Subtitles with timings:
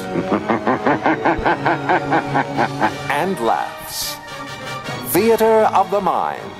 [3.10, 4.16] and laughs.
[5.12, 6.50] Theater of the Mind.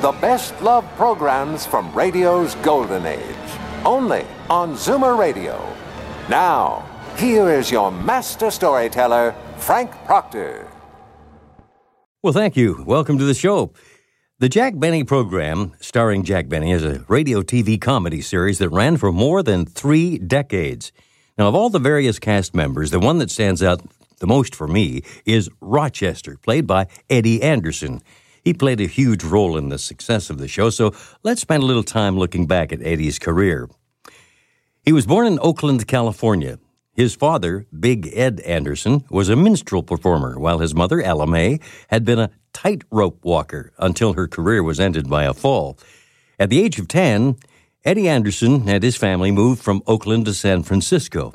[0.00, 3.36] The best love programs from radio's golden age.
[3.84, 5.60] Only on Zoomer Radio.
[6.28, 10.68] Now, here is your master storyteller, Frank Proctor.
[12.22, 12.84] Well, thank you.
[12.86, 13.72] Welcome to the show.
[14.40, 18.96] The Jack Benny program, starring Jack Benny, is a radio TV comedy series that ran
[18.96, 20.92] for more than three decades.
[21.38, 23.80] Now, of all the various cast members, the one that stands out
[24.18, 28.02] the most for me is Rochester, played by Eddie Anderson.
[28.42, 31.66] He played a huge role in the success of the show, so let's spend a
[31.66, 33.68] little time looking back at Eddie's career.
[34.82, 36.58] He was born in Oakland, California.
[36.92, 42.04] His father, Big Ed Anderson, was a minstrel performer, while his mother, Ella May, had
[42.04, 45.78] been a tightrope walker until her career was ended by a fall.
[46.40, 47.36] At the age of 10,
[47.84, 51.32] Eddie Anderson and his family moved from Oakland to San Francisco.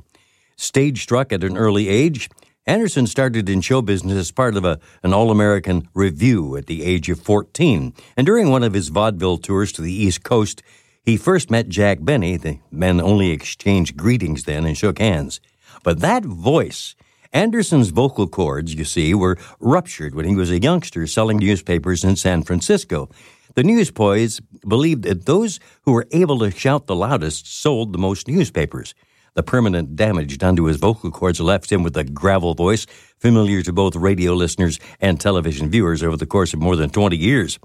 [0.57, 2.29] Stage struck at an early age,
[2.65, 6.83] Anderson started in show business as part of a, an All American review at the
[6.83, 7.93] age of 14.
[8.15, 10.61] And during one of his vaudeville tours to the East Coast,
[11.03, 12.37] he first met Jack Benny.
[12.37, 15.41] The men only exchanged greetings then and shook hands.
[15.83, 16.95] But that voice,
[17.33, 22.15] Anderson's vocal cords, you see, were ruptured when he was a youngster selling newspapers in
[22.15, 23.09] San Francisco.
[23.55, 28.27] The newsboys believed that those who were able to shout the loudest sold the most
[28.27, 28.95] newspapers.
[29.35, 32.85] The permanent damage done to his vocal cords left him with a gravel voice
[33.19, 37.15] familiar to both radio listeners and television viewers over the course of more than 20
[37.15, 37.59] years.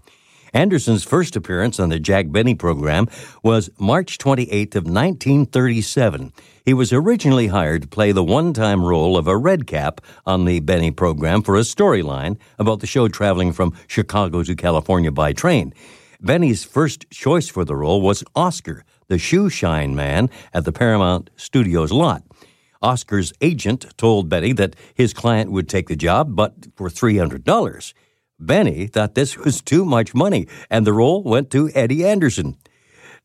[0.53, 3.07] Anderson's first appearance on the Jack Benny program
[3.43, 6.33] was March 28th of 1937.
[6.65, 10.91] He was originally hired to play the one-time role of a redcap on the Benny
[10.91, 15.75] program for a storyline about the show traveling from Chicago to California by train.
[16.21, 21.31] Benny's first choice for the role was Oscar, the shoe shine man at the Paramount
[21.37, 22.23] Studios lot.
[22.81, 27.93] Oscar's agent told Benny that his client would take the job, but for $300.
[28.39, 32.57] Benny thought this was too much money, and the role went to Eddie Anderson.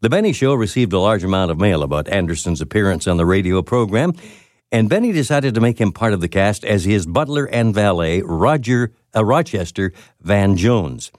[0.01, 3.62] The Benny Show received a large amount of mail about Anderson's appearance on the radio
[3.62, 4.13] program,
[4.72, 8.22] and Benny decided to make him part of the cast as his butler and valet,
[8.24, 11.12] Roger uh, Rochester Van Jones.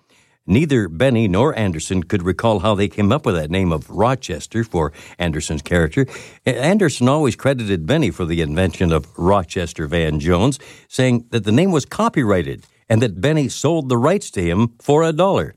[0.47, 4.65] Neither Benny nor Anderson could recall how they came up with that name of Rochester
[4.65, 6.07] for Anderson's character.
[6.45, 11.71] Anderson always credited Benny for the invention of Rochester Van Jones, saying that the name
[11.73, 15.55] was copyrighted and that Benny sold the rights to him for a dollar.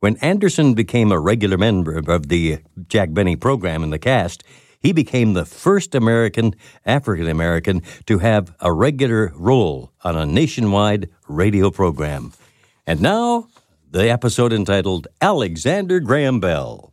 [0.00, 2.58] When Anderson became a regular member of the
[2.88, 4.44] Jack Benny program in the cast,
[4.80, 6.54] he became the first American,
[6.86, 12.32] African American, to have a regular role on a nationwide radio program.
[12.86, 13.48] And now,
[13.90, 16.92] the episode entitled Alexander Graham Bell.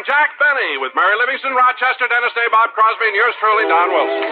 [0.00, 3.88] Starring Jack Benny with Mary Livingstone, Rochester, Dennis Day, Bob Crosby, and yours truly, Don
[3.92, 4.22] Wilson.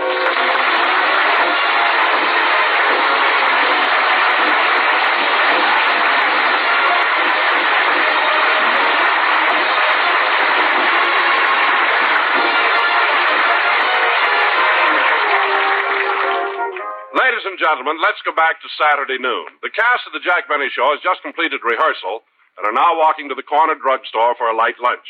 [17.15, 19.47] Ladies and gentlemen, let's go back to Saturday noon.
[19.62, 22.23] The cast of the Jack Benny Show has just completed rehearsal
[22.56, 25.06] and are now walking to the corner drugstore for a light lunch.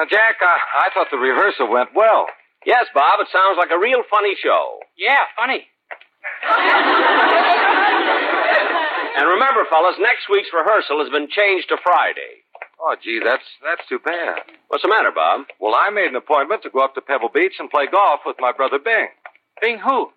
[0.00, 2.24] Now, Jack, uh, I thought the rehearsal went well.
[2.64, 4.80] Yes, Bob, it sounds like a real funny show.
[4.96, 5.68] Yeah, funny.
[9.20, 12.48] and remember, fellas, next week's rehearsal has been changed to Friday.
[12.80, 14.40] Oh, gee, that's that's too bad.
[14.72, 15.44] What's the matter, Bob?
[15.60, 18.36] Well, I made an appointment to go up to Pebble Beach and play golf with
[18.40, 19.12] my brother Bing.
[19.60, 20.08] Bing who?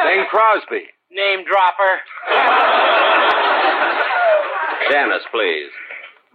[0.00, 0.88] Bing Crosby.
[1.12, 2.00] Name dropper.
[4.88, 5.68] Dennis, please.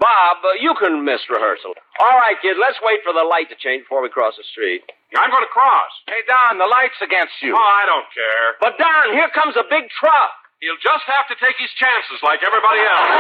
[0.04, 1.72] Bob, uh, you can miss rehearsal.
[2.04, 4.84] All right, kid, let's wait for the light to change before we cross the street.
[5.16, 5.94] I'm going to cross.
[6.12, 7.56] Hey, Don, the light's against you.
[7.56, 8.60] Oh, I don't care.
[8.60, 10.34] But, Don, here comes a big truck.
[10.60, 13.12] He'll just have to take his chances like everybody else.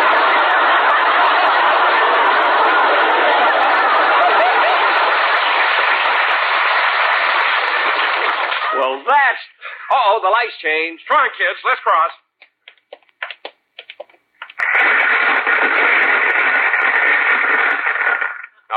[8.75, 9.43] Well, that's.
[9.87, 11.07] Uh oh, the lights changed.
[11.07, 12.11] Come on, kids, let's cross.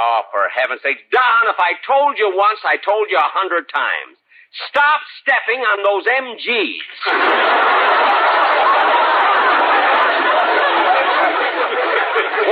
[0.06, 1.10] Oh, for heaven's sake.
[1.10, 4.14] Don, if I told you once, I told you a hundred times.
[4.70, 6.86] Stop stepping on those MGs.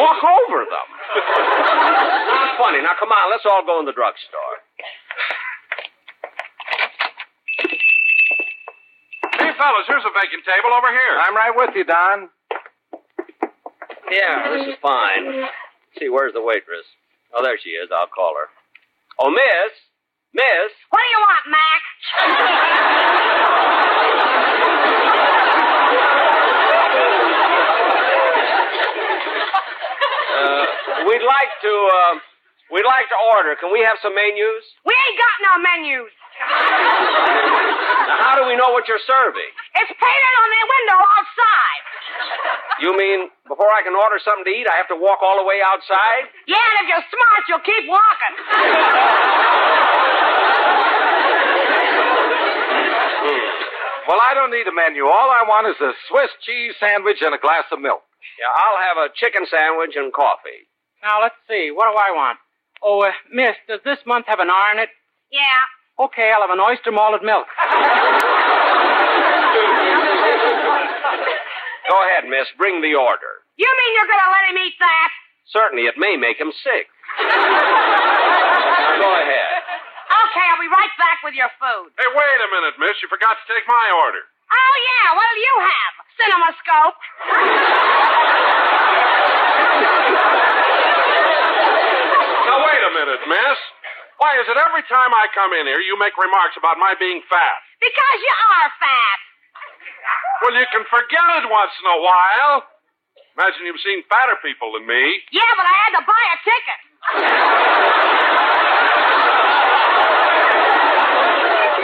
[0.02, 0.88] Walk over them.
[2.26, 2.82] Not funny.
[2.82, 4.58] Now, come on, let's all go in the drugstore.
[9.38, 11.14] Hey, fellas, here's a vacant table over here.
[11.22, 12.34] I'm right with you, Don.
[14.10, 15.46] Yeah, this is fine.
[15.46, 16.86] Let's see, where's the waitress?
[17.36, 17.90] Oh, there she is.
[17.90, 18.48] I'll call her.
[19.18, 19.72] Oh, miss.
[20.34, 20.70] Miss.
[20.90, 21.82] What do you want, Mac?
[30.34, 30.64] Uh,
[31.06, 32.14] we'd like to, uh,
[32.74, 33.54] we'd like to order.
[33.58, 34.64] Can we have some menus?
[34.84, 36.12] We ain't got no menus.
[38.10, 39.50] Now, how do we know what you're serving?
[39.78, 41.82] It's painted on the window outside.
[42.80, 45.46] You mean before I can order something to eat, I have to walk all the
[45.46, 46.26] way outside?
[46.46, 48.34] Yeah, and if you're smart, you'll keep walking.
[54.04, 55.06] Well, I don't need a menu.
[55.06, 58.02] All I want is a Swiss cheese sandwich and a glass of milk.
[58.36, 60.68] Yeah, I'll have a chicken sandwich and coffee.
[61.02, 61.70] Now, let's see.
[61.72, 62.38] What do I want?
[62.82, 64.90] Oh, uh, miss, does this month have an R in it?
[65.32, 66.04] Yeah.
[66.04, 67.46] Okay, I'll have an oyster malted milk.
[71.88, 72.48] Go ahead, miss.
[72.56, 73.44] Bring the order.
[73.56, 75.10] You mean you're gonna let him eat that?
[75.52, 76.88] Certainly, it may make him sick.
[77.20, 77.28] Now,
[79.04, 79.50] go ahead.
[80.24, 81.92] Okay, I'll be right back with your food.
[82.00, 82.96] Hey, wait a minute, miss.
[83.04, 84.24] You forgot to take my order.
[84.24, 85.92] Oh, yeah, what'll you have?
[86.16, 86.98] Cinemascope.
[92.44, 93.58] Now, wait a minute, miss.
[94.20, 97.20] Why is it every time I come in here you make remarks about my being
[97.28, 97.58] fat?
[97.80, 99.18] Because you are fat.
[100.42, 102.68] Well, you can forget it once in a while.
[103.36, 105.02] Imagine you've seen fatter people than me.
[105.32, 106.80] Yeah, but I had to buy a ticket.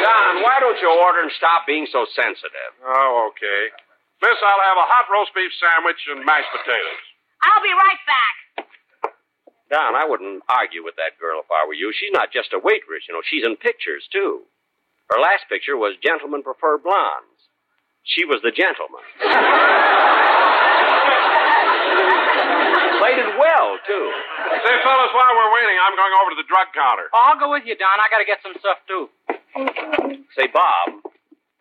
[0.00, 2.72] Don, why don't you order and stop being so sensitive?
[2.84, 3.60] Oh, okay.
[4.22, 7.04] Miss, I'll have a hot roast beef sandwich and mashed potatoes.
[7.42, 8.34] I'll be right back.
[9.72, 11.92] Don, I wouldn't argue with that girl if I were you.
[11.94, 13.22] She's not just a waitress, you know.
[13.24, 14.44] She's in pictures, too.
[15.08, 17.39] Her last picture was Gentlemen Prefer Blondes.
[18.04, 19.04] She was the gentleman.
[23.00, 24.06] Played it well, too.
[24.60, 27.08] Say, fellas, while we're waiting, I'm going over to the drug counter.
[27.16, 27.96] Oh, I'll go with you, Don.
[27.96, 29.08] I gotta get some stuff, too.
[30.36, 31.00] Say, Bob,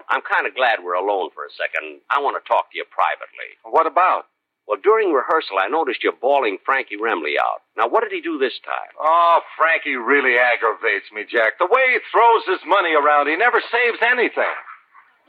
[0.09, 2.01] I'm kind of glad we're alone for a second.
[2.11, 3.55] I want to talk to you privately.
[3.63, 4.27] What about?
[4.67, 7.65] Well, during rehearsal, I noticed you bawling Frankie Remley out.
[7.73, 8.93] Now, what did he do this time?
[9.01, 11.57] Oh, Frankie really aggravates me, Jack.
[11.57, 14.59] The way he throws his money around, he never saves anything.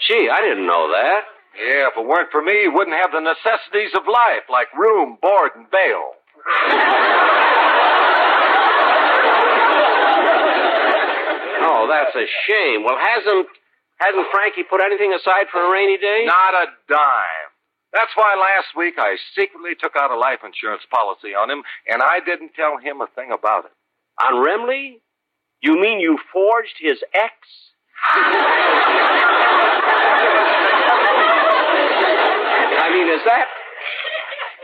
[0.07, 1.23] Gee, I didn't know that.
[1.59, 5.19] Yeah, if it weren't for me, he wouldn't have the necessities of life, like room,
[5.21, 6.15] board, and bail.
[11.63, 12.85] Oh, that's a shame.
[12.85, 13.47] Well, hasn't
[14.01, 16.25] hasn't Frankie put anything aside for a rainy day?
[16.25, 17.49] Not a dime.
[17.93, 22.03] That's why last week I secretly took out a life insurance policy on him, and
[22.03, 23.73] I didn't tell him a thing about it.
[24.23, 25.01] On Remley?
[25.63, 27.33] You mean you forged his ex?
[32.81, 33.47] I mean, is that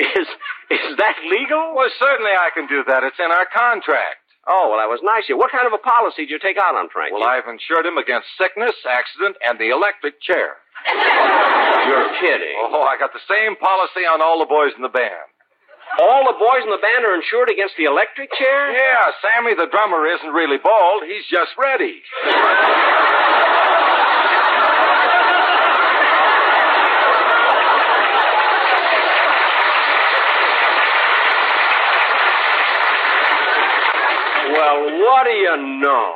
[0.00, 0.28] is
[0.70, 1.74] is that legal?
[1.76, 3.04] Well, certainly I can do that.
[3.04, 4.24] It's in our contract.
[4.46, 5.38] Oh, well, that was nice of you.
[5.38, 7.18] What kind of a policy did you take out on Frankie?
[7.18, 10.62] Well, I've insured him against sickness, accident, and the electric chair.
[10.86, 12.54] You're kidding.
[12.70, 15.26] Oh, I got the same policy on all the boys in the band.
[15.98, 18.70] All the boys in the band are insured against the electric chair?
[18.70, 21.02] Yeah, Sammy the drummer isn't really bald.
[21.06, 22.02] He's just ready.
[34.52, 36.14] Well, what do you know?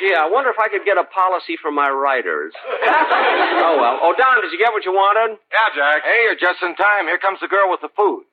[0.00, 2.54] Gee, I wonder if I could get a policy for my writers.
[2.56, 3.98] oh, well.
[4.00, 5.36] Oh, Don, did you get what you wanted?
[5.52, 6.06] Yeah, Jack.
[6.06, 7.10] Hey, you're just in time.
[7.10, 8.24] Here comes the girl with the food.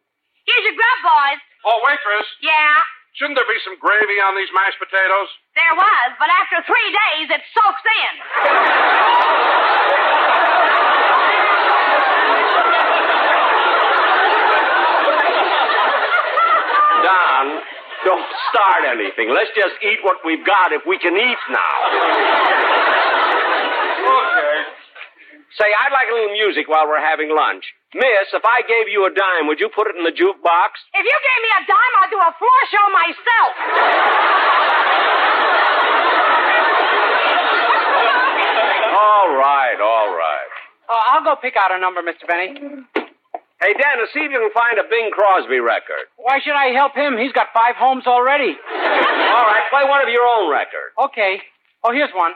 [0.46, 1.42] Here's your grub, boys.
[1.66, 2.78] Oh, waitress, Yeah,
[3.16, 5.30] shouldn't there be some gravy on these mashed potatoes?
[5.56, 8.14] there was, but after three days, it soaks in.
[17.04, 17.46] Don,
[18.06, 19.30] don't start anything.
[19.30, 21.76] Let's just eat what we've got if we can eat now.
[24.06, 24.58] Okay.
[25.60, 27.64] Say, I'd like a little music while we're having lunch.
[27.96, 30.72] Miss, if I gave you a dime, would you put it in the jukebox?
[30.92, 33.52] If you gave me a dime, I'd do a floor show myself.
[39.00, 40.52] all right, all right.
[40.92, 42.28] Uh, I'll go pick out a number, Mr.
[42.28, 42.60] Benny.
[43.64, 46.12] Hey, Dennis, see if you can find a Bing Crosby record.
[46.18, 47.18] Why should I help him?
[47.18, 48.52] He's got five homes already.
[48.60, 50.92] all right, play one of your own records.
[51.00, 51.40] Okay.
[51.84, 52.34] Oh, here's one.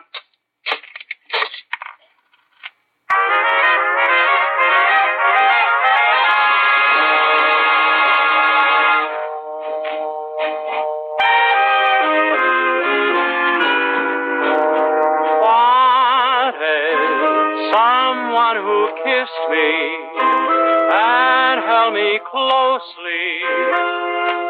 [19.70, 23.44] And held me closely,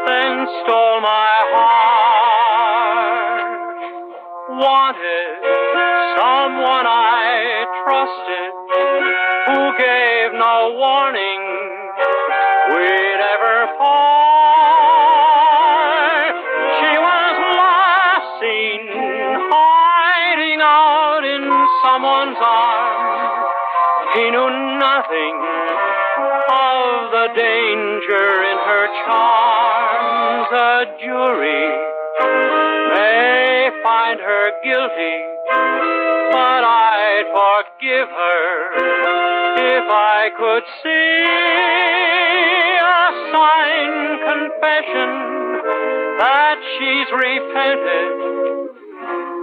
[0.07, 1.89] then stole my heart.
[4.49, 5.39] Wanted
[6.17, 8.68] someone I trusted
[27.35, 30.49] danger in her charms.
[30.51, 31.65] A jury
[32.93, 35.17] may find her guilty,
[36.31, 38.49] but I'd forgive her
[39.77, 41.25] if I could see
[42.81, 45.09] a signed confession
[46.19, 48.09] that she's repented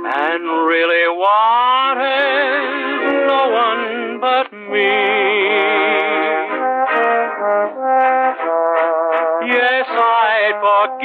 [0.07, 2.87] and really wanted
[3.27, 5.16] no one but me.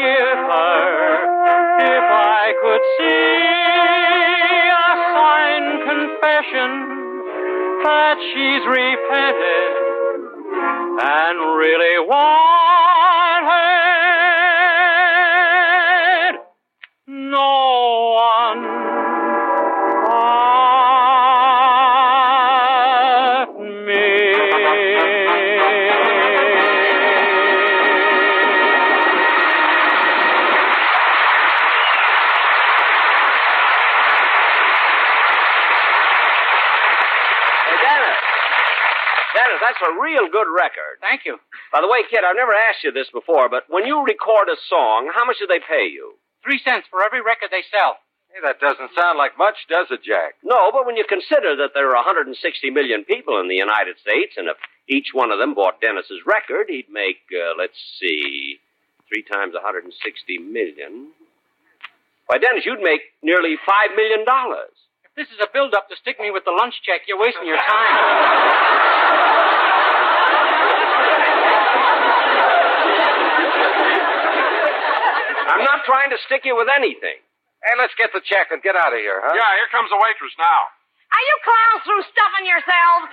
[0.01, 0.81] Forgive her.
[1.79, 3.51] If I could see
[4.73, 6.69] a signed confession
[7.85, 9.71] that she's repented
[11.01, 12.60] and really wanted
[40.21, 41.01] real good record.
[41.01, 41.41] Thank you.
[41.73, 44.57] By the way, kid, I've never asked you this before, but when you record a
[44.69, 46.13] song, how much do they pay you?
[46.45, 47.97] Three cents for every record they sell.
[48.29, 50.37] Hey, that doesn't sound like much, does it, Jack?
[50.43, 52.37] No, but when you consider that there are 160
[52.69, 54.55] million people in the United States, and if
[54.87, 58.61] each one of them bought Dennis's record, he'd make, uh, let's see,
[59.09, 59.91] three times 160
[60.37, 61.11] million.
[62.27, 64.23] Why, Dennis, you'd make nearly $5 million.
[64.23, 67.59] If this is a build-up to stick me with the lunch check, you're wasting your
[67.59, 69.49] time.
[75.61, 77.21] I'm not trying to stick you with anything.
[77.61, 79.29] Hey, let's get the check and get out of here, huh?
[79.37, 80.61] Yeah, here comes the waitress now.
[81.13, 83.09] Are you clowns through stuffing yourselves?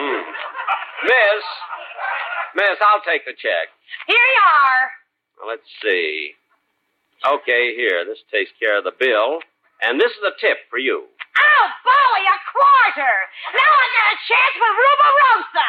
[0.00, 0.24] Hmm.
[1.04, 1.44] Miss,
[2.56, 3.68] Miss, I'll take the check.
[4.08, 4.84] Here you are.
[5.36, 6.32] Well, let's see.
[7.28, 8.08] Okay, here.
[8.08, 9.44] This takes care of the bill.
[9.82, 11.04] And this is the tip for you.
[11.36, 13.14] Oh, Bowie, a quarter.
[13.52, 15.68] Now I get a chance with Rubirosa.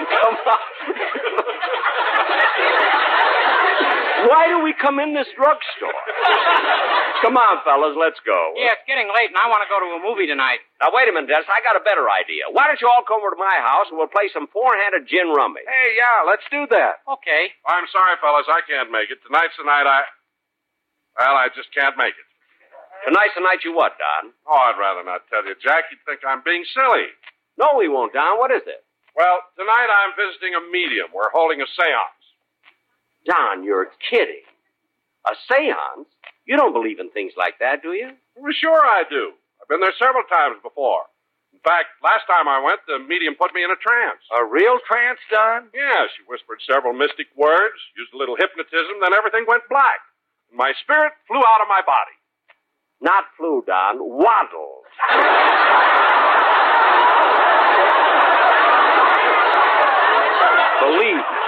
[0.20, 0.69] Come on.
[4.28, 5.96] Why do we come in this drugstore?
[7.24, 8.52] Come on, fellas, let's go.
[8.56, 10.60] Yeah, it's getting late, and I want to go to a movie tonight.
[10.80, 11.48] Now, wait a minute, Dennis.
[11.48, 12.48] I got a better idea.
[12.52, 15.32] Why don't you all come over to my house and we'll play some four-handed gin
[15.32, 15.64] rummy?
[15.64, 17.00] Hey, yeah, let's do that.
[17.08, 17.52] Okay.
[17.64, 19.20] I'm sorry, fellas, I can't make it.
[19.24, 20.04] Tonight's the night I.
[21.16, 22.26] Well, I just can't make it.
[23.08, 24.32] Tonight's the night you what, Don?
[24.44, 25.88] Oh, I'd rather not tell you, Jack.
[25.92, 27.08] You'd think I'm being silly.
[27.56, 28.36] No, we won't, Don.
[28.36, 28.84] What is it?
[29.16, 31.10] Well, tonight I'm visiting a medium.
[31.14, 32.22] We're holding a seance.
[33.26, 34.46] Don, you're kidding.
[35.26, 36.08] A seance?
[36.46, 38.10] You don't believe in things like that, do you?
[38.36, 39.32] Well, sure I do.
[39.60, 41.04] I've been there several times before.
[41.52, 44.22] In fact, last time I went, the medium put me in a trance.
[44.32, 45.68] A real trance, Don?
[45.74, 50.00] Yeah, she whispered several mystic words, used a little hypnotism, then everything went black.
[50.48, 52.16] And my spirit flew out of my body.
[53.02, 54.00] Not flew, Don.
[54.00, 54.86] Waddled.
[60.80, 61.38] believe me.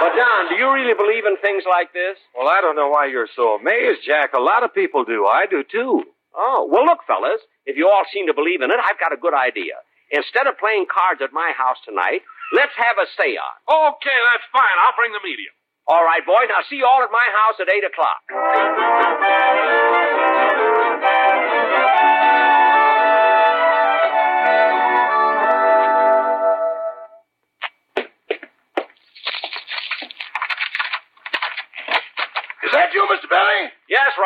[0.00, 2.16] But, Don, do you really believe in things like this?
[2.32, 4.32] Well, I don't know why you're so amazed, Jack.
[4.32, 5.28] A lot of people do.
[5.28, 6.04] I do, too.
[6.32, 9.20] Oh, well, look, fellas, if you all seem to believe in it, I've got a
[9.20, 9.76] good idea.
[10.10, 12.24] Instead of playing cards at my house tonight,
[12.56, 13.60] let's have a seance.
[13.68, 14.76] Okay, that's fine.
[14.88, 15.52] I'll bring the medium.
[15.86, 18.20] All right, boys, now see you all at my house at 8 o'clock.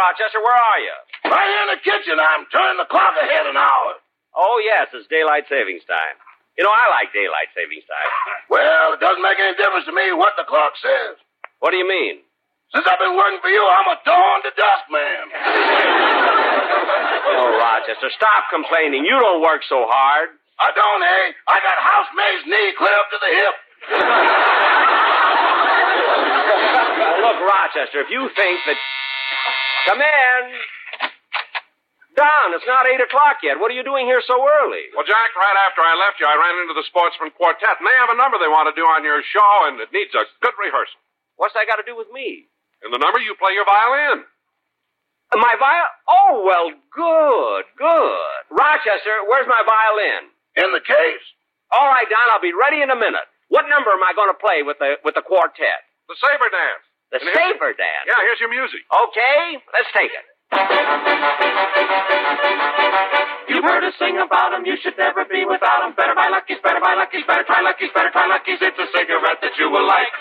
[0.04, 0.40] Rochester.
[0.44, 0.96] Where are you?
[1.32, 2.20] Right here in the kitchen.
[2.20, 3.96] I'm turning the clock ahead an hour.
[4.36, 6.20] Oh, yes, it's daylight savings time.
[6.60, 8.10] You know, I like daylight savings time.
[8.52, 11.16] Well, it doesn't make any difference to me what the clock says.
[11.64, 12.20] What do you mean?
[12.76, 15.24] Since I've been working for you, I'm a dawn to dusk man.
[17.40, 19.06] Oh, Rochester, stop complaining.
[19.08, 20.36] You don't work so hard.
[20.60, 21.24] I don't, eh?
[21.48, 23.56] I got housemaid's knee clear up to the hip.
[27.24, 28.78] Look, Rochester, if you think that.
[29.84, 30.42] Come in.
[32.14, 33.58] Don, it's not 8 o'clock yet.
[33.58, 34.86] What are you doing here so early?
[34.94, 37.98] Well, Jack, right after I left you, I ran into the Sportsmen Quartet, and they
[37.98, 40.54] have a number they want to do on your show, and it needs a good
[40.54, 41.02] rehearsal.
[41.36, 42.46] What's that got to do with me?
[42.86, 44.22] In the number, you play your violin.
[45.34, 45.90] My viol.
[46.06, 48.40] Oh, well, good, good.
[48.54, 50.30] Rochester, where's my violin?
[50.62, 51.26] In the case.
[51.74, 53.26] All right, Don, I'll be ready in a minute.
[53.50, 55.82] What number am I going to play with the with the quartet?
[56.06, 56.86] The Saber Dance.
[57.14, 58.06] The And here's- Saber Dance.
[58.10, 58.82] Yeah, here's your music.
[58.90, 60.26] Okay, let's take it.
[63.46, 65.92] You've heard us sing about 'em, you should never be without 'em.
[65.92, 68.60] Better buy Lucky's, better buy Lucky's, better try Lucky's, better try Lucky's.
[68.60, 70.12] It's a cigarette that you will like.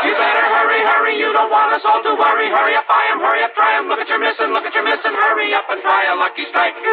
[0.00, 2.48] You better hurry, hurry, you don't want us all to worry.
[2.48, 3.88] Hurry up, buy 'em, hurry up, try 'em.
[3.88, 5.12] Look at your missing, look at your missing.
[5.14, 6.74] Hurry up and try a Lucky Strike.
[6.80, 6.88] You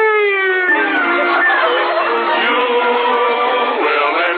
[2.51, 3.06] will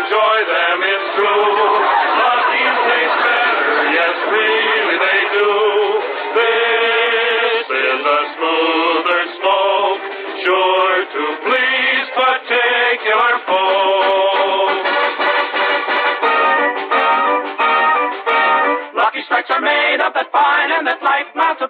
[0.09, 1.69] enjoy them, it's true.
[2.17, 5.49] Lucky's taste better, yes, really they do.
[6.33, 10.01] This is a smoother smoke,
[10.41, 14.89] sure to please particular folks.
[18.97, 21.61] Lucky strikes are made of that fine and that light mouth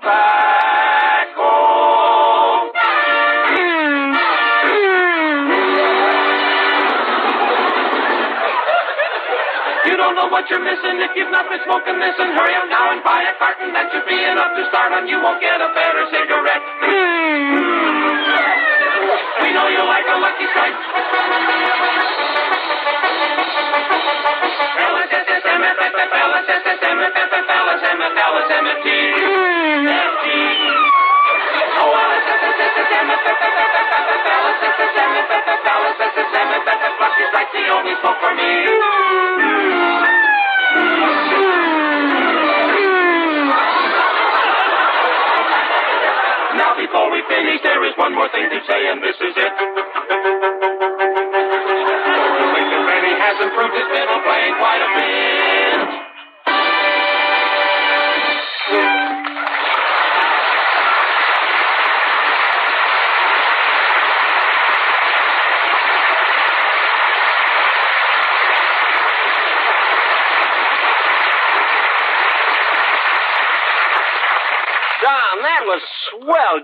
[10.32, 12.14] what you're missing if you've not been smoking this.
[12.18, 13.74] And hurry up now and buy a carton.
[13.74, 15.10] That should be enough to start on.
[15.10, 16.64] You won't get a better cigarette.
[19.42, 20.78] We know you like a lucky strike.
[37.30, 39.29] Strike's the only smoke for me.
[48.20, 49.54] More thing to say, and this is it.
[52.52, 54.89] Lincoln Benny has improved his fiddle playing quite a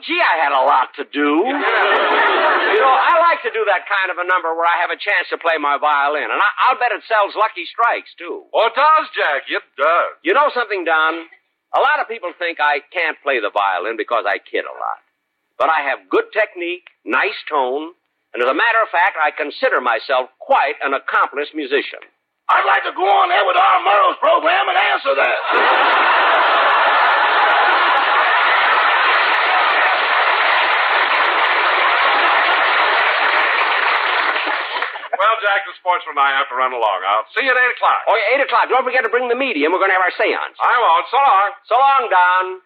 [0.02, 1.46] Gee, I had a lot to do.
[2.76, 5.00] You know, I like to do that kind of a number where I have a
[5.00, 8.44] chance to play my violin, and I, I'll bet it sells lucky strikes, too.
[8.52, 9.48] Oh, it does, Jack.
[9.48, 10.12] It does.
[10.28, 11.24] You know something, Don?
[11.72, 15.00] A lot of people think I can't play the violin because I kid a lot.
[15.56, 17.96] But I have good technique, nice tone,
[18.36, 22.04] and as a matter of fact, I consider myself quite an accomplished musician.
[22.52, 25.40] I'd like to go on there with our Murrow's program and answer that.
[35.46, 37.06] Well, Jack, the sportsman and I have to run along.
[37.06, 38.02] I'll see you at 8 o'clock.
[38.10, 38.66] Oh, yeah, 8 o'clock.
[38.66, 39.70] Don't forget to bring the medium.
[39.70, 40.58] We're going to have our seance.
[40.58, 41.06] I won't.
[41.14, 41.54] So long.
[41.70, 42.66] So long, Don.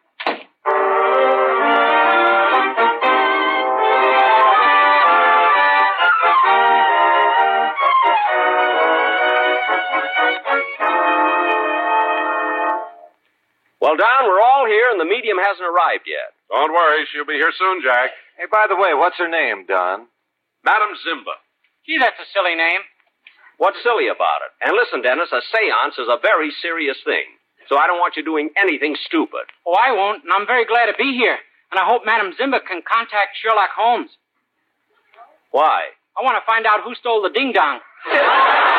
[13.84, 16.32] Well, Don, we're all here, and the medium hasn't arrived yet.
[16.48, 17.04] Don't worry.
[17.12, 18.15] She'll be here soon, Jack.
[18.39, 20.08] Hey, by the way, what's her name, Don?
[20.63, 21.36] Madam Zimba.
[21.89, 22.86] Gee, that's a silly name.
[23.58, 24.54] What's silly about it?
[24.62, 27.25] And listen, Dennis, a seance is a very serious thing.
[27.65, 29.49] So I don't want you doing anything stupid.
[29.65, 31.38] Oh, I won't, and I'm very glad to be here.
[31.73, 34.12] And I hope Madam Zimba can contact Sherlock Holmes.
[35.49, 35.89] Why?
[36.13, 37.80] I want to find out who stole the ding dong.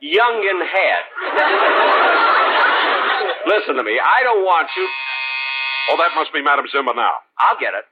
[0.00, 1.02] young in head.
[3.46, 3.98] Listen to me.
[3.98, 4.88] I don't want you.
[5.90, 7.14] Oh, that must be Madam Zimba now.
[7.38, 7.84] I'll get it.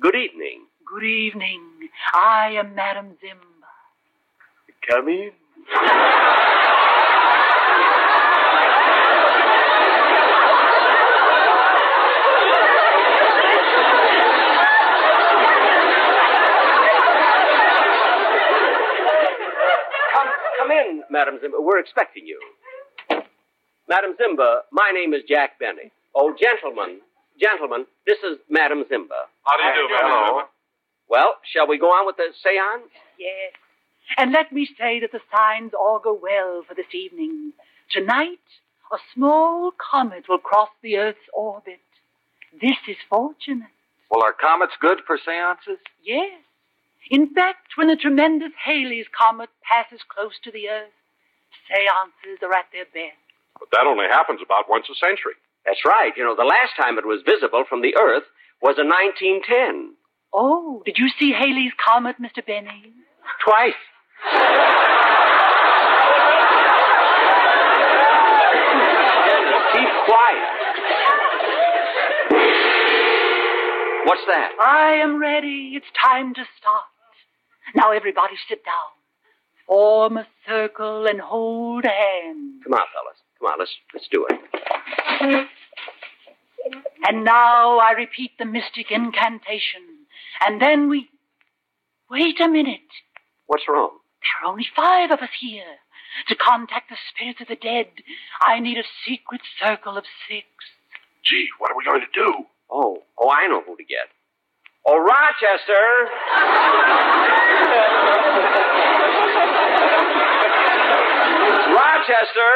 [0.00, 0.66] Good evening.
[0.86, 1.62] Good evening.
[2.12, 3.66] I am Madam Zimba.
[4.88, 5.32] Come in.
[21.10, 21.58] Madam Zimba.
[21.60, 22.40] We're expecting you.
[23.88, 25.92] Madam Zimba, my name is Jack Benny.
[26.14, 27.00] Oh, gentlemen,
[27.40, 29.30] gentlemen, this is Madam Zimba.
[29.44, 30.42] How do you do, Madam Zimba?
[31.08, 32.90] Well, shall we go on with the seance?
[33.18, 33.52] Yes.
[34.18, 37.52] And let me say that the signs all go well for this evening.
[37.90, 38.42] Tonight,
[38.92, 41.80] a small comet will cross the Earth's orbit.
[42.60, 43.68] This is fortunate.
[44.10, 45.82] Well, are comets good for seances?
[46.02, 46.40] Yes.
[47.10, 50.90] In fact, when the tremendous Halley's Comet passes close to the Earth,
[51.68, 53.22] seances are at their best.
[53.58, 55.34] But that only happens about once a century.
[55.64, 56.12] That's right.
[56.16, 58.24] You know, the last time it was visible from the Earth
[58.60, 59.94] was in 1910.
[60.34, 62.44] Oh, did you see Halley's Comet, Mr.
[62.44, 62.92] Benny?
[63.44, 63.74] Twice.
[69.72, 70.50] Keep quiet.
[74.06, 74.50] What's that?
[74.60, 75.72] I am ready.
[75.74, 76.84] It's time to start.
[77.74, 78.74] Now, everybody sit down.
[79.66, 82.62] Form a circle and hold hands.
[82.62, 83.18] Come on, fellas.
[83.38, 85.48] Come on, let's let's do it.
[87.08, 89.82] And now I repeat the mystic incantation.
[90.46, 91.08] And then we.
[92.08, 92.80] Wait a minute.
[93.46, 93.90] What's wrong?
[94.22, 95.78] There are only five of us here.
[96.28, 97.88] To contact the spirits of the dead,
[98.40, 100.46] I need a secret circle of six.
[101.24, 102.46] Gee, what are we going to do?
[102.70, 104.08] Oh, oh, I know who to get.
[104.88, 105.84] Oh, Rochester.
[111.74, 112.52] Rochester.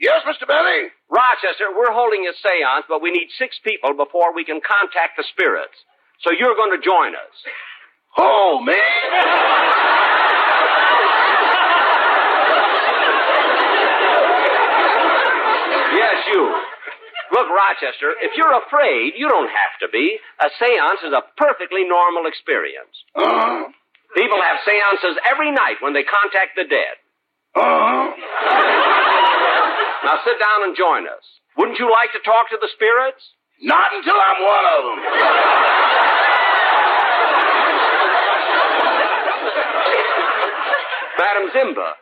[0.00, 0.46] Yes, Mr.
[0.48, 0.88] Benny?
[1.10, 5.24] Rochester, we're holding a seance, but we need six people before we can contact the
[5.32, 5.76] spirits.
[6.20, 7.36] So you're going to join us.
[8.18, 8.76] Oh, man.
[15.96, 16.75] Yes, you.
[17.32, 20.18] Look, Rochester, if you're afraid, you don't have to be.
[20.40, 22.94] A seance is a perfectly normal experience.
[23.14, 23.68] Uh-huh.
[24.14, 26.96] People have seances every night when they contact the dead.
[27.56, 28.14] Uh-huh.
[30.04, 31.24] Now sit down and join us.
[31.58, 33.22] Wouldn't you like to talk to the spirits?
[33.62, 34.98] Not until I'm one of them.
[41.18, 41.92] Madam Zimba,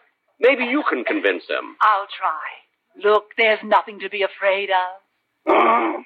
[0.40, 1.76] maybe you can convince them.
[1.80, 2.98] I'll try.
[3.08, 5.00] Look, there's nothing to be afraid of.
[5.46, 6.04] And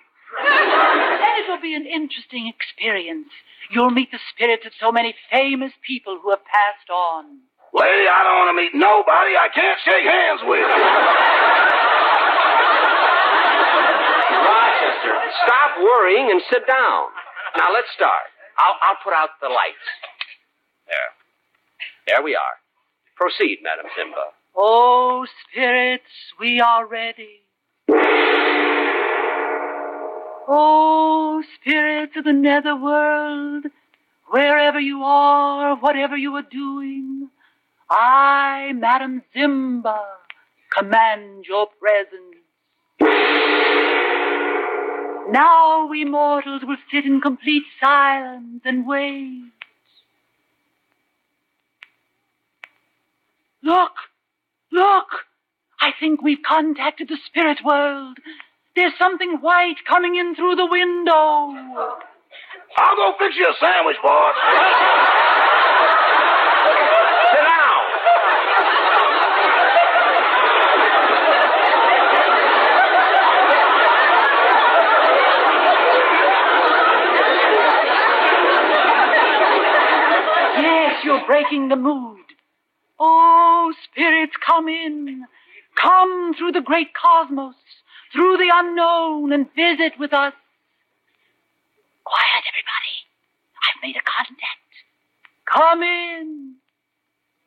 [1.38, 3.28] it will be an interesting experience.
[3.70, 7.38] You'll meet the spirits of so many famous people who have passed on.
[7.74, 10.64] Lady, I don't want to meet nobody I can't shake hands with.
[14.48, 17.12] Rochester, stop worrying and sit down.
[17.58, 18.32] Now let's start.
[18.56, 19.86] I'll, I'll put out the lights.
[20.88, 21.12] There.
[22.08, 22.56] There we are.
[23.16, 24.32] Proceed, Madam Zimba.
[24.56, 26.08] Oh, spirits,
[26.40, 27.42] we are ready.
[30.48, 33.66] Oh, spirits of the netherworld,
[34.30, 37.28] wherever you are, whatever you are doing,
[37.90, 40.00] I, Madam Zimba,
[40.76, 42.36] command your presence.
[45.30, 49.52] Now we mortals will sit in complete silence and wait.
[53.62, 53.92] Look!
[54.72, 55.08] Look!
[55.80, 58.18] I think we've contacted the spirit world.
[58.78, 61.12] There's something white coming in through the window.
[61.12, 64.36] I'll go fix you a sandwich, boss.
[67.32, 67.82] Sit down.
[80.62, 82.20] Yes, you're breaking the mood.
[83.00, 85.24] Oh, spirits, come in.
[85.82, 87.56] Come through the great cosmos,
[88.12, 90.32] through the unknown, and visit with us.
[92.04, 92.96] Quiet, everybody.
[93.62, 94.68] I've made a contact.
[95.52, 96.54] Come in.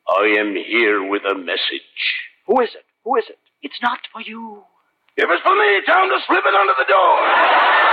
[0.07, 2.01] I am here with a message.
[2.47, 2.85] Who is it?
[3.03, 3.39] Who is it?
[3.61, 4.63] It's not for you.
[5.17, 7.90] If it's for me, tell him to slip it under the door.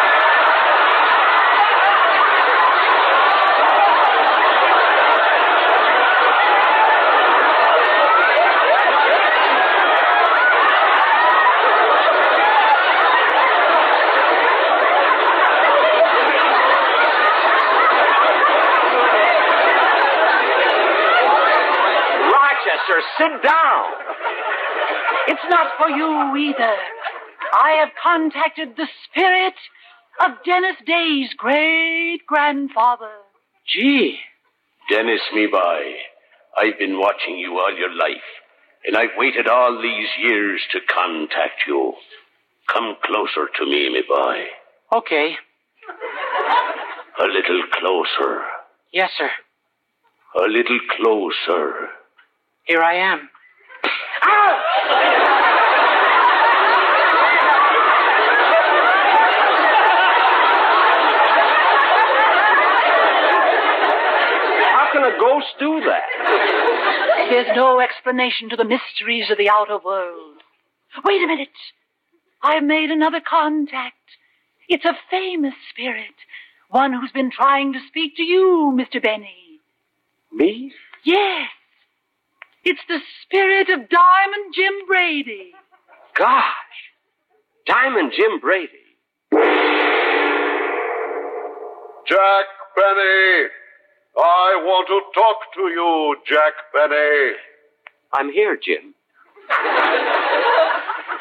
[23.19, 23.85] Sit down.
[25.29, 26.77] It's not for you either.
[27.53, 29.55] I have contacted the spirit
[30.25, 33.11] of Dennis Day's great grandfather.
[33.67, 34.19] Gee,
[34.91, 35.95] Dennis me by.
[36.57, 38.29] I've been watching you all your life,
[38.85, 41.95] and I've waited all these years to contact you.
[42.73, 44.45] Come closer to me, me boy.
[44.93, 45.37] Okay.
[47.21, 48.43] A little closer.
[48.93, 49.31] Yes, sir.
[50.37, 51.89] A little closer.
[52.69, 53.31] Here I am.
[64.75, 66.03] How can a ghost do that?
[67.31, 70.37] There's no explanation to the mysteries of the outer world.
[71.07, 71.49] Wait a minute.
[72.43, 73.97] I've made another contact.
[74.69, 76.15] It's a famous spirit.
[76.69, 79.03] One who's been trying to speak to you, Mr.
[79.03, 79.61] Benny.
[80.31, 80.73] Me?
[81.03, 81.49] Yes.
[82.69, 85.53] It's the spirit of Diamond Jim Brady.
[86.15, 86.45] Gosh.
[87.65, 88.85] Diamond Jim Brady.
[92.05, 93.49] Jack Benny,
[94.21, 97.41] I want to talk to you, Jack Benny.
[98.13, 98.93] I'm here, Jim.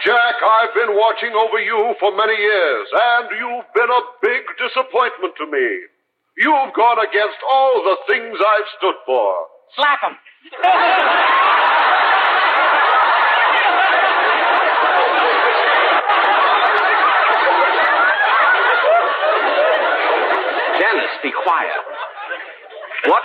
[0.04, 5.34] Jack, I've been watching over you for many years, and you've been a big disappointment
[5.38, 5.88] to me.
[6.36, 9.48] You've gone against all the things I've stood for.
[9.76, 10.16] Slap him.
[20.80, 21.84] Dennis, be quiet.
[23.06, 23.24] What?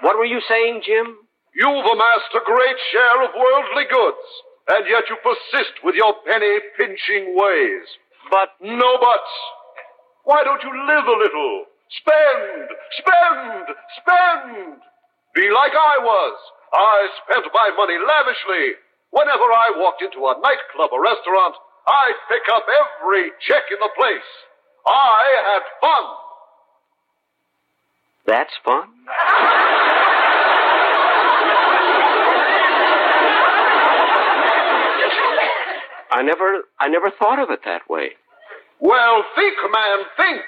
[0.00, 1.16] What were you saying, Jim?
[1.54, 4.26] You've amassed a great share of worldly goods,
[4.68, 7.86] and yet you persist with your penny pinching ways.
[8.30, 9.34] But no buts.
[10.24, 11.64] Why don't you live a little?
[12.00, 14.82] Spend, spend, spend.
[15.34, 16.38] Be like I was.
[16.72, 18.78] I spent my money lavishly.
[19.10, 21.54] Whenever I walked into a nightclub or restaurant,
[21.86, 24.30] I'd pick up every check in the place.
[24.86, 26.04] I had fun.
[28.26, 28.88] That's fun?
[36.10, 38.10] I never I never thought of it that way.
[38.80, 40.42] Well, think, man, think.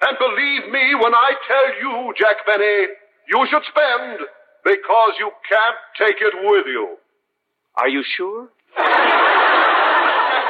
[0.00, 2.86] And believe me when I tell you, Jack Benny,
[3.28, 4.18] you should spend
[4.64, 6.96] because you can't take it with you.
[7.76, 8.48] Are you sure?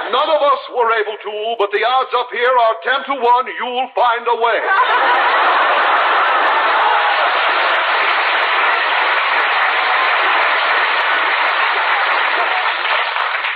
[0.06, 3.46] None of us were able to, but the odds up here are 10 to 1
[3.58, 4.60] you'll find a way.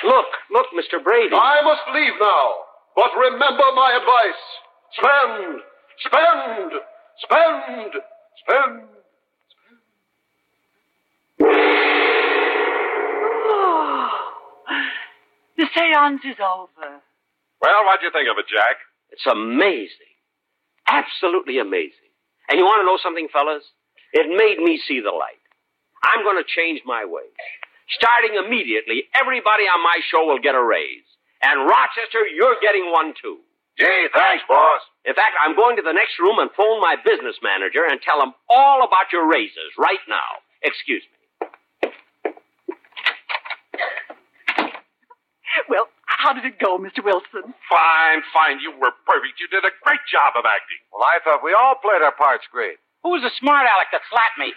[0.05, 1.03] Look, look, Mr.
[1.05, 1.37] Brady.
[1.37, 2.49] I must leave now,
[2.97, 4.43] but remember my advice.
[4.99, 5.61] Spend,
[6.03, 6.73] spend,
[7.23, 7.93] spend,
[8.43, 9.00] spend.
[15.75, 17.01] Seance is over.
[17.61, 18.77] Well, what'd you think of it, Jack?
[19.11, 20.15] It's amazing.
[20.87, 22.11] Absolutely amazing.
[22.49, 23.63] And you want to know something, fellas?
[24.13, 25.39] It made me see the light.
[26.03, 27.31] I'm going to change my ways.
[27.91, 31.07] Starting immediately, everybody on my show will get a raise.
[31.43, 33.39] And Rochester, you're getting one too.
[33.79, 34.83] Gee, thanks, boss.
[35.05, 38.21] In fact, I'm going to the next room and phone my business manager and tell
[38.21, 40.43] him all about your raises right now.
[40.63, 41.21] Excuse me.
[45.69, 45.89] Well,
[46.21, 47.01] how did it go, Mr.
[47.01, 47.49] Wilson?
[47.73, 48.61] Fine, fine.
[48.61, 49.41] You were perfect.
[49.41, 50.81] You did a great job of acting.
[50.93, 52.77] Well, I thought we all played our parts great.
[53.03, 54.53] Who was the smart aleck that slapped me?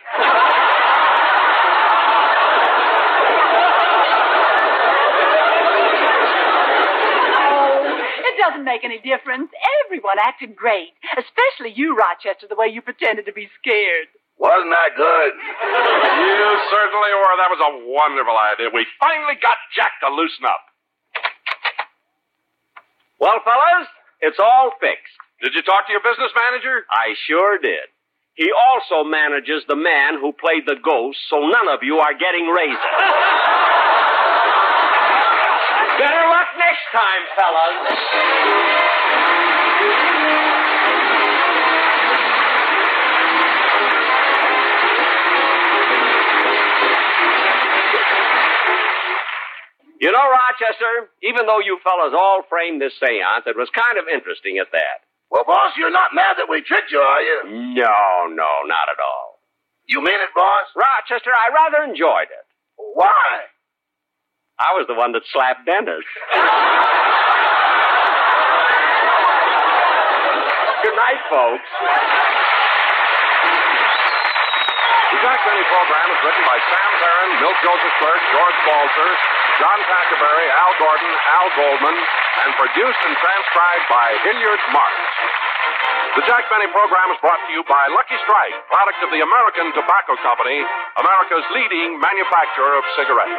[6.54, 7.80] Oh,
[8.28, 9.50] it doesn't make any difference.
[9.86, 14.08] Everyone acted great, especially you, Rochester, the way you pretended to be scared.
[14.38, 15.34] Wasn't that good?
[15.40, 17.34] You certainly were.
[17.38, 18.68] That was a wonderful idea.
[18.74, 20.73] We finally got Jack to loosen up.
[23.24, 23.88] Well, fellas,
[24.20, 25.16] it's all fixed.
[25.40, 26.84] Did you talk to your business manager?
[26.92, 27.88] I sure did.
[28.36, 32.52] He also manages the man who played the ghost, so none of you are getting
[32.52, 32.76] raises.
[36.04, 38.83] Better luck next time, fellas.
[50.04, 54.12] You know, Rochester, even though you fellas all framed this seance, it was kind of
[54.12, 55.08] interesting at that.
[55.32, 57.40] Well, boss, you're not mad that we tricked you, are you?
[57.80, 59.40] No, no, not at all.
[59.88, 60.68] You mean it, boss?
[60.76, 62.44] Rochester, I rather enjoyed it.
[62.76, 63.48] Why?
[64.60, 66.04] I was the one that slapped Dennis.
[70.84, 71.70] Good night, folks.
[75.16, 79.12] The Jack Benny program is written by Sam Theron, Milt Josefsberg, George Balzer,
[79.62, 81.98] John Tackaberry, Al Gordon, Al Goldman,
[82.46, 85.06] and produced and transcribed by Hilliard Marks.
[86.18, 89.74] The Jack Benny program is brought to you by Lucky Strike, product of the American
[89.74, 90.62] Tobacco Company,
[90.98, 93.38] America's leading manufacturer of cigarettes.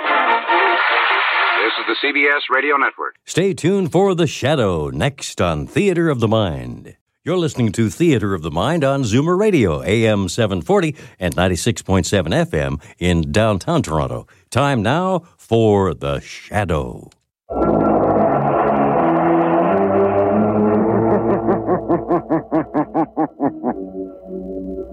[1.63, 3.15] This is the CBS Radio Network.
[3.27, 6.97] Stay tuned for The Shadow next on Theater of the Mind.
[7.27, 12.83] You're listening to Theater of the Mind on Zoomer Radio, AM 740 and 96.7 FM
[12.99, 14.27] in downtown Toronto.
[14.51, 15.23] Time now
[15.55, 17.11] for The Shadow.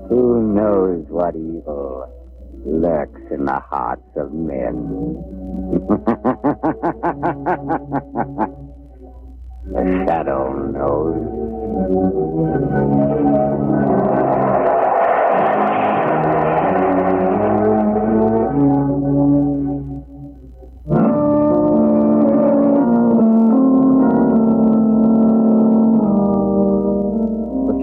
[0.07, 2.05] Who knows what evil
[2.63, 4.75] lurks in the hearts of men?
[9.65, 11.17] the shadow knows.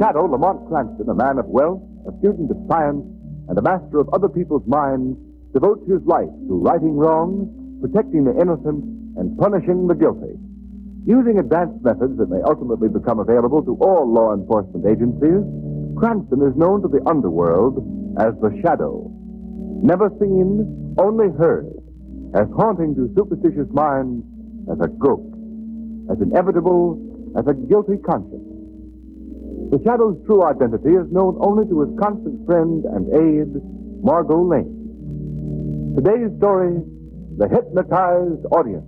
[0.09, 3.05] Shadow, Lamont Cranston, a man of wealth, a student of science,
[3.49, 5.19] and a master of other people's minds,
[5.53, 7.45] devotes his life to righting wrongs,
[7.83, 8.85] protecting the innocent,
[9.21, 10.33] and punishing the guilty.
[11.05, 15.45] Using advanced methods that may ultimately become available to all law enforcement agencies,
[16.01, 17.85] Cranston is known to the underworld
[18.17, 19.13] as the Shadow.
[19.83, 21.69] Never seen, only heard,
[22.35, 24.25] as haunting to superstitious minds
[24.73, 25.37] as a ghost,
[26.11, 26.97] as inevitable
[27.37, 28.48] as a guilty conscience.
[29.71, 33.53] The Shadow's true identity is known only to his constant friend and aide,
[34.03, 35.93] Margot Lane.
[35.95, 36.81] Today's story
[37.37, 38.87] The Hypnotized Audience.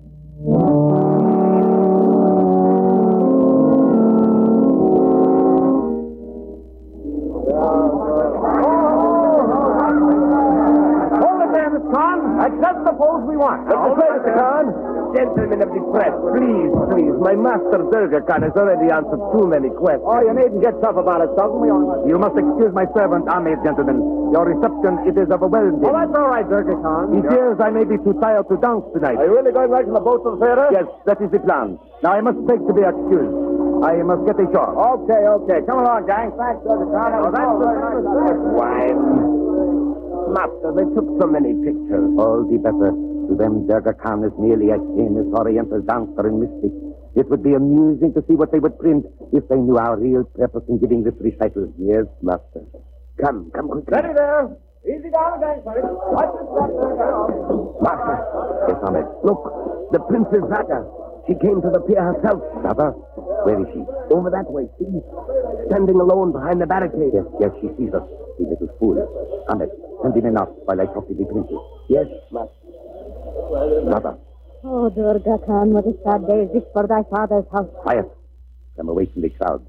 [10.10, 12.40] Hold it there, Miss Khan.
[12.40, 13.68] Accept the pose we want.
[13.68, 14.34] Let me say, Mr.
[14.34, 14.99] Khan.
[15.14, 17.14] Gentlemen of the press, please, please.
[17.18, 20.06] My master Durga Khan has already answered too many questions.
[20.06, 21.58] Oh, you needn't get tough about it, Sultan.
[21.60, 24.30] We all You must excuse my servant, Ahmed, gentlemen.
[24.30, 25.82] Your reception, it is overwhelming.
[25.82, 27.10] Oh, that's all right, Durga Khan.
[27.10, 29.18] He fears I may be too tired to dance tonight.
[29.18, 30.66] Are you really going back to the boat to the theater?
[30.70, 31.74] Yes, that is the plan.
[32.06, 33.34] Now, I must beg to be excused.
[33.82, 34.70] I must get ashore.
[35.02, 35.58] Okay, okay.
[35.66, 36.30] Come along, gang.
[36.38, 37.10] Thanks, Durga Khan.
[37.18, 38.94] Oh, that's Why?
[40.30, 42.14] Master, they took so many pictures.
[42.14, 43.09] All the better.
[43.30, 46.74] To them, Durga Khan is merely a famous Oriental dancer and mystic.
[47.14, 50.24] It would be amusing to see what they would print if they knew our real
[50.34, 51.70] purpose in giving this recital.
[51.78, 52.66] Yes, Master.
[53.22, 53.94] Come, come quickly.
[53.94, 54.50] Ready there.
[54.82, 55.78] Easy down again, buddy.
[56.10, 56.50] Watch this.
[57.86, 58.18] Master.
[58.66, 59.06] Yes, Ahmed.
[59.22, 59.42] Look,
[59.94, 60.82] the Princess Zada.
[61.30, 62.42] She came to the pier herself.
[62.66, 62.90] Zada?
[63.46, 63.82] Where is she?
[64.10, 64.90] Over that way, see?
[65.70, 67.14] Standing alone behind the barricade.
[67.14, 68.02] Yes, yes, she sees us.
[68.42, 68.98] The little fool.
[69.48, 69.70] Ahmed,
[70.02, 71.62] send him enough while I talk to the princess.
[71.86, 72.59] Yes, Master.
[73.34, 74.18] Zada,
[74.62, 77.68] Oh, Durga Khan, what a sad day is this for thy father's house.
[77.82, 78.06] quiet.
[78.76, 79.64] Come away from the crowd.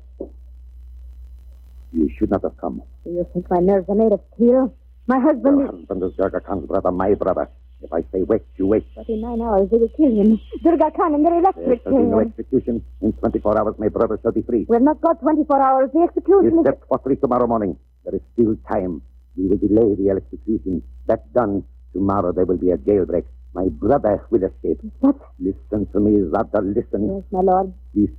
[1.93, 2.81] You should not have come.
[3.05, 4.73] Do you think my nerves are made of steel?
[5.07, 5.71] My husband Your is...
[5.79, 7.49] husband is Durga Khan's brother, my brother.
[7.81, 8.85] If I say wait, you wait.
[8.95, 10.39] But in nine hours they will kill him.
[10.63, 12.83] Durga Khan and their There electric shall be no execution.
[13.01, 14.65] In 24 hours, my brother shall be free.
[14.69, 15.89] We have not got 24 hours.
[15.93, 16.65] The execution is is...
[16.65, 17.77] set for three tomorrow morning.
[18.05, 19.01] There is still time.
[19.35, 20.83] We will delay the execution.
[21.07, 23.25] That done, tomorrow there will be a jailbreak.
[23.53, 24.79] My brother will escape.
[25.01, 25.17] What?
[25.39, 27.15] Listen to me, Zada, listen.
[27.15, 27.73] Yes, my lord.
[27.93, 28.09] This,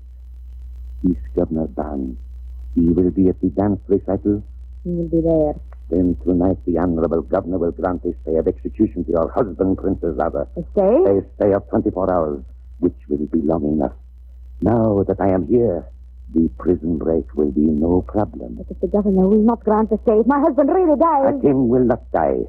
[1.03, 2.19] this Governor Dan,
[2.75, 4.43] he will be at the dance recital.
[4.85, 5.55] He will be there.
[5.89, 10.17] Then tonight the Honorable Governor will grant a stay of execution to your husband, Princess
[10.17, 10.49] Zada.
[10.57, 10.97] A stay?
[11.11, 12.45] A stay of 24 hours,
[12.81, 13.93] which will be long enough.
[14.61, 15.85] Now that I am here,
[16.35, 18.55] the prison break will be no problem.
[18.57, 21.41] But if the governor will not grant the stay, if my husband really A dies...
[21.43, 22.41] king will not die.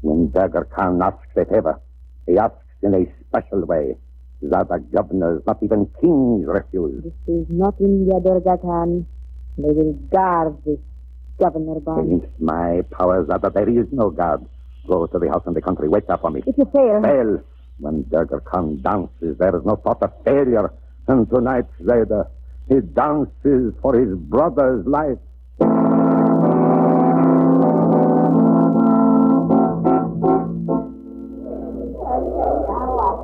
[0.00, 1.80] When Durga Khan asks a favor,
[2.30, 3.96] he asks in a special way.
[4.48, 7.04] Zada governors, not even kings, refuse.
[7.04, 9.06] This is not India, Durga Khan.
[9.58, 10.78] They will guard this
[11.38, 12.06] governor bomb.
[12.06, 14.48] Against my powers, Zada, there is no God.
[14.86, 15.88] Go to the house in the country.
[15.88, 16.42] Wait there for me.
[16.46, 17.02] If you fail...
[17.02, 17.42] Fail.
[17.78, 20.72] When Durga Khan dances, there is no thought of failure.
[21.06, 22.30] And tonight, Zada,
[22.68, 25.18] he dances for his brother's life.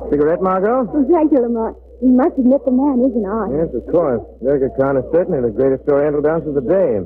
[0.09, 0.87] Cigarette, Margot?
[0.87, 1.75] Oh, thank you, Lamont.
[2.01, 3.49] You must admit the man is an art.
[3.49, 4.21] Yes, of course.
[4.41, 7.01] Durga Khan is certainly the greatest Oriental dancer of the day.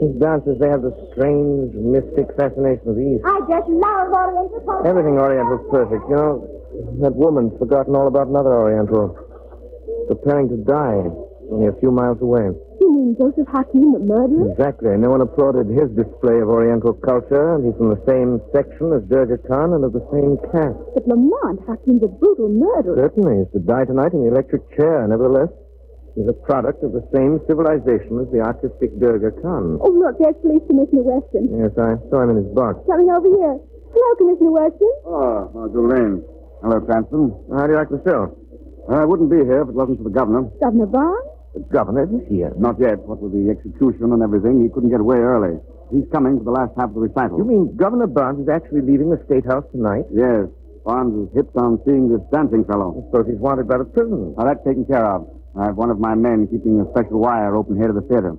[0.00, 3.24] His dances, they have the strange, mystic fascination of the East.
[3.26, 4.86] I just love Oriental culture.
[4.86, 6.06] Everything Oriental's perfect.
[6.08, 6.32] You know,
[7.02, 9.18] that woman's forgotten all about another Oriental.
[10.06, 11.02] Preparing to die,
[11.50, 12.54] only a few miles away.
[12.80, 14.52] You mean Joseph Hakim, the murderer?
[14.52, 14.96] Exactly.
[14.96, 19.02] No one applauded his display of Oriental culture, and he's from the same section as
[19.08, 20.76] Durga Khan and of the same caste.
[20.94, 22.96] But Lamont, Hakim's a brutal murderer.
[23.08, 25.06] Certainly, he's to die tonight in the electric chair.
[25.08, 25.48] Nevertheless,
[26.14, 29.80] he's a product of the same civilization as the artistic Durga Khan.
[29.80, 31.48] Oh, look, there's Police Commissioner Weston.
[31.56, 32.76] Yes, I saw him in his box.
[32.84, 33.56] Coming over here.
[33.96, 34.92] Hello, Commissioner Weston.
[35.06, 36.16] Ah, uh, oh, Margot Lane.
[36.60, 37.32] Hello, Cranston.
[37.56, 38.32] How do you like the show?
[38.88, 40.48] I wouldn't be here if it wasn't for the governor.
[40.62, 41.35] Governor Barnes?
[41.56, 42.52] The governor isn't here.
[42.58, 43.00] Not yet.
[43.08, 45.56] What with the execution and everything, he couldn't get away early.
[45.90, 47.38] He's coming for the last half of the recital.
[47.38, 50.04] You mean Governor Barnes is actually leaving the State House tonight?
[50.12, 50.52] Yes.
[50.84, 52.92] Barnes is hipped on seeing this dancing fellow.
[52.92, 54.34] I suppose he's wanted by the prison.
[54.36, 55.24] Now, that's taken care of.
[55.56, 58.36] I have one of my men keeping a special wire open here to the theater.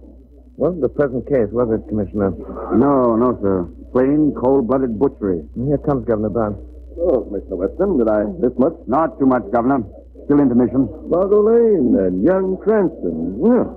[0.55, 2.32] Wasn't the present case, was it, Commissioner?
[2.78, 3.65] No, no, sir.
[3.93, 5.41] Plain, cold-blooded butchery.
[5.57, 6.57] Here comes Governor Barnes.
[7.01, 7.57] Oh, Mr.
[7.57, 8.74] Weston, did I miss much?
[8.86, 9.82] Not too much, Governor.
[10.28, 10.91] Still intermission.
[11.07, 13.39] Margot Lane and young Cranston.
[13.39, 13.71] Well,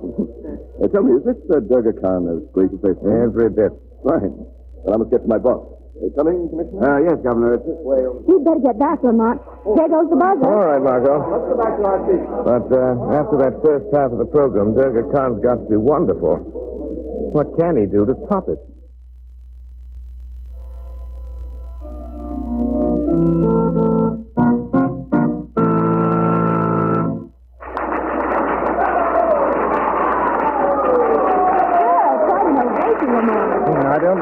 [0.83, 2.99] uh, tell me, is this uh, Durga Khan as great a place?
[3.07, 3.71] Every bit.
[4.03, 4.35] Fine.
[4.83, 5.63] Well, I must get to my boss.
[5.95, 6.83] Uh, coming, Commissioner?
[6.83, 7.55] Uh, yes, Governor.
[7.55, 8.03] It's this way.
[8.27, 9.39] You'd better get back, Lamont.
[9.63, 10.43] There goes the buzzer.
[10.43, 11.23] All right, Margot.
[11.23, 12.27] Let's go back to our seats.
[12.43, 16.35] But uh, after that first half of the program, Durga Khan's got to be wonderful.
[17.31, 18.59] What can he do to top it?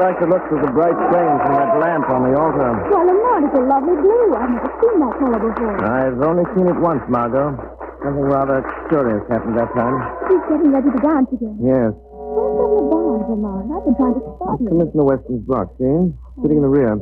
[0.00, 2.72] Like to look through the bright flames from that lamp on the altar.
[2.88, 4.32] Well, Lamont, it's a lovely blue.
[4.32, 5.76] I've never seen that color before.
[5.84, 7.52] I've only seen it once, Margot.
[8.00, 10.00] Something rather curious happened that time.
[10.32, 11.60] He's getting ready to dance again.
[11.60, 11.92] Yes.
[11.92, 13.64] Where's Governor Barnes, Lamont?
[13.76, 14.66] I've been trying to spot him.
[14.72, 16.16] Commissioner Weston's box, see?
[16.40, 16.96] Sitting in the rear.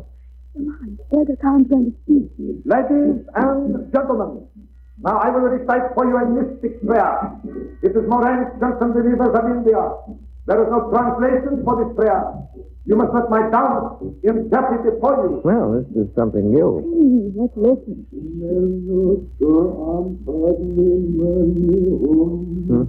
[0.59, 2.27] Lamont, Durga Khan's going to speak.
[2.67, 4.43] Ladies and gentlemen,
[4.99, 7.15] now I will recite for you a mystic prayer.
[7.87, 9.79] It is more ancient than the rivers of India.
[10.49, 12.25] There is no translation for this prayer.
[12.87, 15.43] You must let my dance interpret it for you.
[15.45, 16.81] Well, this is something new.
[16.89, 18.09] Please, let's listen.
[22.65, 22.89] Hmm?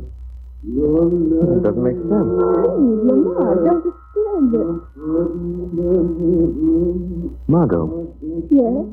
[0.63, 2.31] It doesn't make sense.
[2.31, 4.87] Please, Lamont, don't disturb it.
[7.49, 8.15] Margot.
[8.49, 8.87] Yes?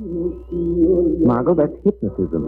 [1.23, 2.43] Margot, that's hypnotism.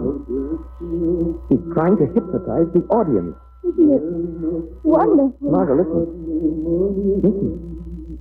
[1.47, 3.35] He's trying to hypnotize the audience.
[3.63, 4.01] Isn't it
[4.83, 5.51] wonderful?
[5.51, 6.05] Margot, listen.
[7.23, 8.19] Listen.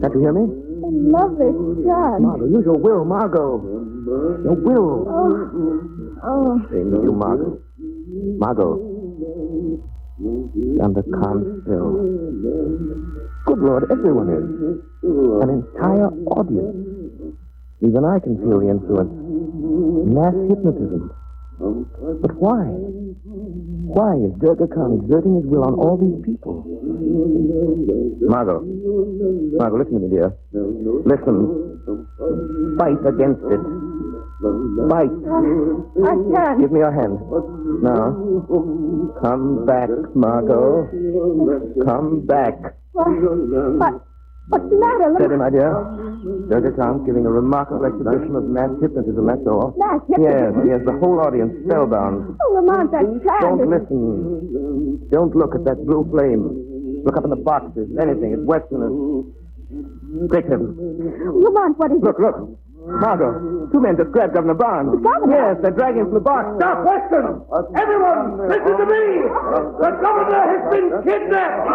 [0.00, 0.44] Can't you hear me?
[0.82, 1.52] A lovely
[1.84, 2.22] sun.
[2.22, 3.62] Margot, use your will, Margot.
[4.44, 5.06] Your will.
[5.08, 5.50] Oh,
[6.24, 6.60] oh.
[6.70, 7.58] Same to you, Margot.
[8.38, 8.86] Margot.
[10.20, 11.92] And the Khanville.
[13.46, 14.44] Good Lord, everyone is.
[15.42, 16.76] An entire audience.
[17.80, 19.12] Even I can feel the influence.
[20.12, 21.10] Mass hypnotism.
[21.58, 22.66] But why?
[23.90, 26.62] Why is Durga Khan exerting his will on all these people?
[28.22, 28.62] Margot.
[29.58, 30.30] Margot, listen to me, dear.
[31.04, 31.36] Listen.
[32.78, 33.60] Fight against it.
[34.88, 35.10] Fight.
[36.06, 36.60] I can't.
[36.60, 37.18] Give me your hand.
[37.82, 38.14] Now.
[39.22, 40.86] Come back, Margot.
[41.84, 42.76] Come back.
[42.92, 43.08] What?
[43.10, 44.09] What?
[44.50, 45.38] What's the matter, Steady, Lamont?
[45.38, 45.70] my dear.
[46.50, 49.72] Durga Khan's giving a remarkable exhibition of mass hypnotism, that's all.
[49.78, 50.66] Mass Yes, hypnotism?
[50.68, 52.36] yes, the whole audience spellbound.
[52.42, 53.06] Oh, Lamont, that's
[53.40, 55.08] Don't listen.
[55.10, 57.02] Don't look at that blue flame.
[57.06, 58.32] Look up in the boxes, anything.
[58.34, 58.92] It's Westerners.
[60.28, 60.74] Quick, heaven.
[61.30, 62.58] Lamont, what is Look, look.
[62.80, 65.00] Margot, two men just grabbed Governor Barnes.
[65.04, 65.36] Governor?
[65.52, 66.48] Yes, they're dragging him from the box.
[66.58, 67.44] Stop, Weston!
[67.76, 69.04] Everyone, listen to me!
[69.78, 71.68] The governor has been kidnapped!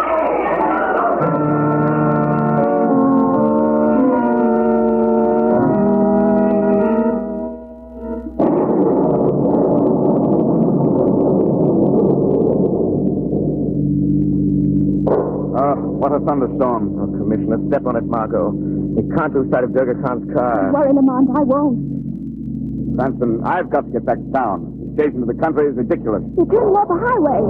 [15.96, 16.96] What a thunderstorm.
[17.00, 18.50] Oh, Commissioner, step on it, Margot.
[18.52, 20.70] We can't lose sight of Durga Khan's car.
[20.70, 22.96] Don't Worry, Lamont, I won't.
[22.96, 24.72] Cranston, I've got to get back to town.
[24.96, 26.24] The escape into the country is ridiculous.
[26.36, 27.40] You're turning off the highway.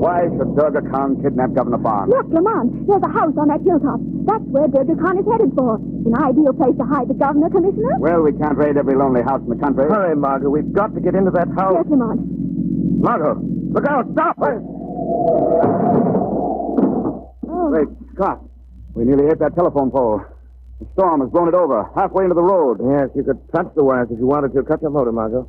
[0.00, 2.10] Why should Durga Khan kidnap Governor Barnes?
[2.10, 4.00] Look, Lamont, there's a house on that hilltop.
[4.24, 5.76] That's where Durga Khan is headed for.
[5.76, 8.00] An ideal place to hide the governor, Commissioner.
[8.00, 9.84] Well, we can't raid every lonely house in the country.
[9.88, 10.48] Hurry, Margot.
[10.48, 11.76] We've got to get into that house.
[11.76, 12.20] Yes, Lamont.
[12.98, 14.08] Margot, look out.
[14.16, 14.36] Stop.
[14.40, 16.11] Oh.
[17.62, 17.68] Oh.
[17.70, 18.42] Great Scott.
[18.94, 20.20] We nearly hit that telephone pole.
[20.80, 22.80] The storm has blown it over, halfway into the road.
[22.82, 24.62] Yes, you could touch the wires if you wanted to.
[24.64, 25.48] Cut your motor, Margot.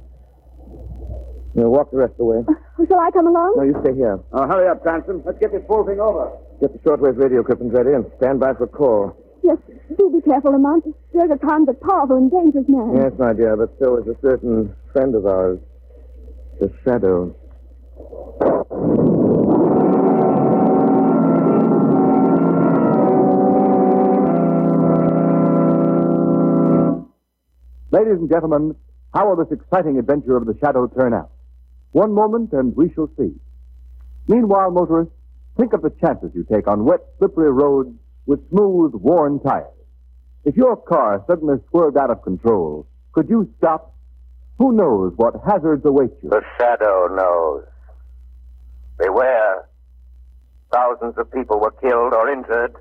[1.56, 2.44] Now, walk the rest of the way.
[2.48, 3.54] Oh, Shall I come along?
[3.58, 4.20] No, you stay here.
[4.32, 5.22] Oh, hurry up, Cranston.
[5.26, 6.32] Let's get this whole thing over.
[6.62, 9.16] Get the shortwave radio equipment ready and stand by for a call.
[9.44, 9.58] Yes,
[9.98, 10.86] do be careful, Lamont.
[11.14, 12.96] Durga Khan's a powerful and dangerous man.
[12.96, 15.60] Yes, my dear, but so is a certain friend of ours,
[16.60, 17.36] the Shadow.
[27.94, 28.76] Ladies and gentlemen,
[29.14, 31.30] how will this exciting adventure of the Shadow turn out?
[31.92, 33.36] One moment and we shall see.
[34.28, 35.14] Meanwhile, motorists,
[35.58, 37.92] think of the chances you take on wet, slippery roads
[38.26, 39.68] with smooth, worn tires.
[40.44, 43.94] If your car suddenly swerved out of control, could you stop?
[44.58, 46.30] Who knows what hazards await you?
[46.30, 47.66] The shadow knows.
[48.98, 49.68] Beware.
[50.74, 52.76] thousands of people were killed or injured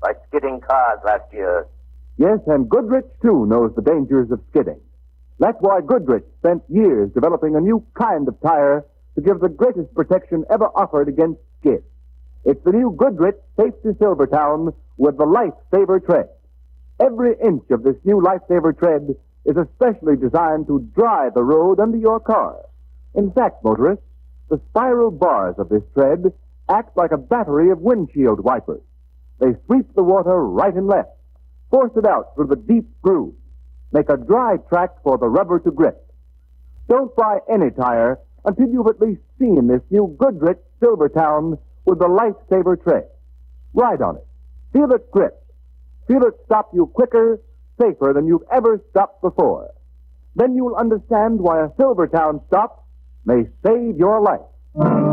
[0.00, 1.66] by skidding cars last year.
[2.22, 4.78] Yes, and Goodrich, too, knows the dangers of skidding.
[5.40, 8.84] That's why Goodrich spent years developing a new kind of tire
[9.16, 11.82] to give the greatest protection ever offered against skid.
[12.44, 16.28] It's the new Goodrich Safety Silvertown with the Lifesaver tread.
[17.00, 21.98] Every inch of this new Lifesaver tread is especially designed to dry the road under
[21.98, 22.54] your car.
[23.16, 24.04] In fact, motorists,
[24.48, 26.32] the spiral bars of this tread
[26.68, 28.82] act like a battery of windshield wipers.
[29.40, 31.10] They sweep the water right and left,
[31.72, 33.34] force it out through the deep groove.
[33.92, 36.06] make a dry track for the rubber to grip.
[36.88, 42.06] Don't buy any tire until you've at least seen this new Goodrich Silvertown with the
[42.06, 43.04] Lifesaver tread.
[43.74, 44.26] Ride on it.
[44.72, 45.44] Feel it grip.
[46.08, 47.40] Feel it stop you quicker,
[47.80, 49.70] safer than you've ever stopped before.
[50.34, 52.86] Then you'll understand why a Silvertown stop
[53.24, 55.11] may save your life.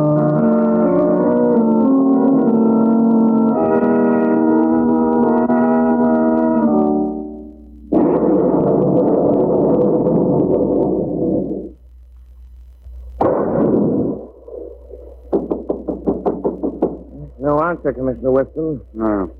[17.79, 18.81] Answer, Commissioner Weston.
[18.93, 19.31] No.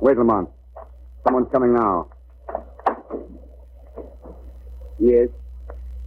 [0.00, 0.48] Wait, Lamont.
[1.24, 2.08] Someone's coming now.
[4.98, 5.28] Yes?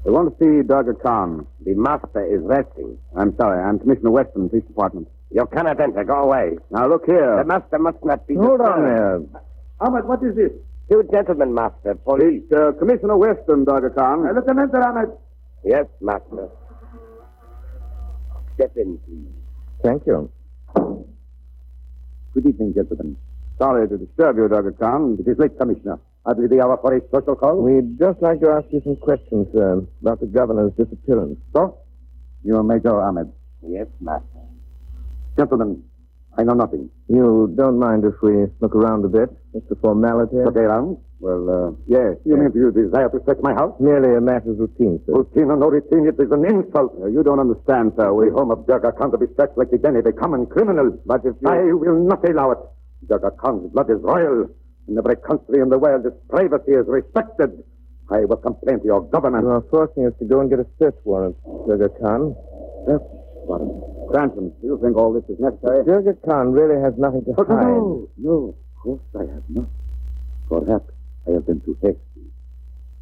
[0.03, 1.45] We want to see Durga Khan.
[1.63, 2.97] The master is resting.
[3.15, 3.61] I'm sorry.
[3.63, 5.07] I'm Commissioner Weston, Police Department.
[5.29, 6.03] You cannot enter.
[6.03, 6.57] Go away.
[6.71, 7.37] Now, look here.
[7.37, 9.21] The master must not be Hold on there.
[9.79, 10.51] Ahmed, what is this?
[10.89, 11.93] Two gentlemen, master.
[12.03, 12.41] Police.
[12.49, 14.23] It's uh, Commissioner Weston, Durga Khan.
[14.33, 15.09] Lieutenant Ahmed.
[15.63, 16.49] Yes, master.
[18.55, 19.27] Step in, please.
[19.83, 20.31] Thank you.
[22.35, 23.15] Good evening, gentlemen.
[23.57, 25.15] Sorry to disturb you, Durga Khan.
[25.21, 25.99] It is late, Commissioner.
[26.25, 27.63] I believe the hour for a social call.
[27.63, 31.39] We'd just like to ask you some questions, sir, about the governor's disappearance.
[31.55, 31.77] So?
[32.43, 33.31] You are Major Ahmed.
[33.65, 34.25] Yes, master.
[35.37, 35.81] Gentlemen,
[36.37, 36.89] I know nothing.
[37.07, 39.29] You don't mind if we look around a bit?
[39.53, 40.35] Just a formality?
[40.35, 40.97] Look around?
[41.19, 42.17] Well, uh, yes.
[42.25, 43.73] You mean you desire to search my house?
[43.79, 45.13] Merely a matter of routine, sir.
[45.13, 46.91] Routine or no routine, it is an insult.
[47.09, 48.13] you don't understand, sir.
[48.13, 50.91] We home of Durga Khan to be searched like the Denny, the common criminal.
[51.05, 51.47] But if you...
[51.47, 52.59] I will not allow it.
[53.07, 54.49] Durga Khan's blood is royal.
[54.87, 57.63] In every country in the world, its privacy is respected.
[58.11, 59.45] I will complain to your government.
[59.45, 62.35] You are forcing us to go and get a search warrant, Durga Khan.
[62.85, 63.01] Search
[63.47, 63.71] warrant?
[64.11, 65.83] Cranston, do you think all this is necessary?
[65.85, 67.65] Durga Khan really has nothing to Oh, hide.
[67.65, 69.67] no, no, of course I have not.
[70.49, 70.91] Perhaps
[71.27, 71.99] I have been too hasty.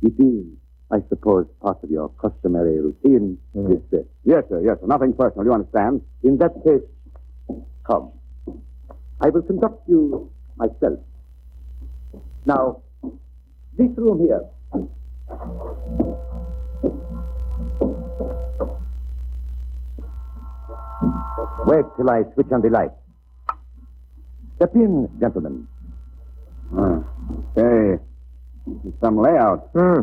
[0.01, 0.45] It is,
[0.91, 3.37] I suppose, part of your customary routine.
[3.53, 3.71] Hmm.
[3.71, 4.05] Is this?
[4.23, 4.87] Yes, sir, yes, sir.
[4.87, 6.01] Nothing personal, you understand?
[6.23, 6.83] In that case,
[7.85, 8.11] come.
[9.21, 10.99] I will conduct you myself.
[12.45, 12.81] Now,
[13.77, 14.41] this room here.
[21.65, 22.91] Wait till I switch on the light.
[24.57, 25.67] Step in, gentlemen.
[27.55, 27.97] Hey,
[29.01, 29.69] some layout.
[29.73, 30.01] Hmm.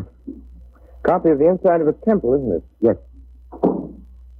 [1.03, 2.63] Copy of the inside of a temple, isn't it?
[2.79, 2.95] Yes.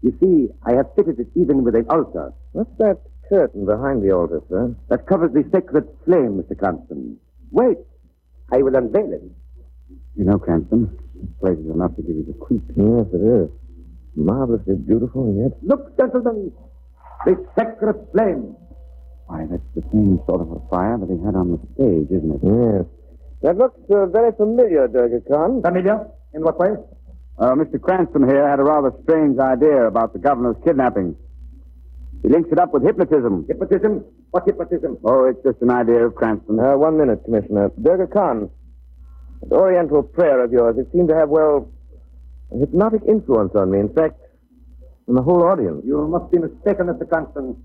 [0.01, 2.33] You see, I have fitted it even with an altar.
[2.53, 2.99] What's that
[3.29, 4.75] curtain behind the altar, sir?
[4.89, 6.57] That covers the sacred flame, Mr.
[6.57, 7.17] Cranston.
[7.51, 7.77] Wait.
[8.51, 9.21] I will unveil it.
[10.15, 12.63] You know, Cranston, this place is enough to give you the creep.
[12.75, 13.49] Yes, it is.
[14.15, 15.57] Marvelously beautiful, and yet.
[15.63, 16.51] Look, gentlemen,
[17.25, 18.55] the sacred flame.
[19.27, 22.31] Why, that's the same sort of a fire that he had on the stage, isn't
[22.35, 22.41] it?
[22.43, 22.85] Yes.
[23.41, 25.61] That looks uh, very familiar, Durga Khan.
[25.61, 26.05] Familiar?
[26.33, 26.75] In what way?
[27.39, 27.81] Uh, Mr.
[27.81, 31.15] Cranston here had a rather strange idea about the governor's kidnapping.
[32.21, 33.45] He links it up with hypnotism.
[33.47, 34.05] Hypnotism?
[34.29, 34.97] What hypnotism?
[35.03, 36.59] Oh, it's just an idea of Cranston.
[36.59, 37.71] Uh, one minute, Commissioner.
[37.81, 38.49] Durga Khan,
[39.41, 41.67] that Oriental prayer of yours, it seemed to have, well,
[42.51, 43.79] a hypnotic influence on me.
[43.79, 44.19] In fact,
[45.07, 45.83] on the whole audience.
[45.85, 47.07] You must be mistaken, Mr.
[47.07, 47.55] Cranston.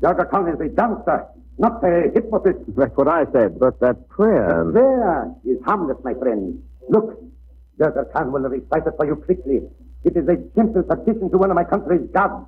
[0.00, 1.26] Durga Khan is a dancer,
[1.58, 2.60] not a hypnotist.
[2.76, 3.58] That's what I said.
[3.58, 4.64] But that prayer.
[4.72, 6.62] There is harmless, my friend.
[6.88, 7.20] Look,
[7.78, 9.62] Durga Khan will recite it for you quickly.
[10.04, 12.46] It is a gentle petition to one of my country's gods.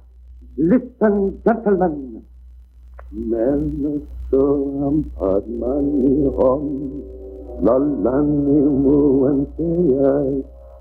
[0.57, 2.23] Listen, gentlemen.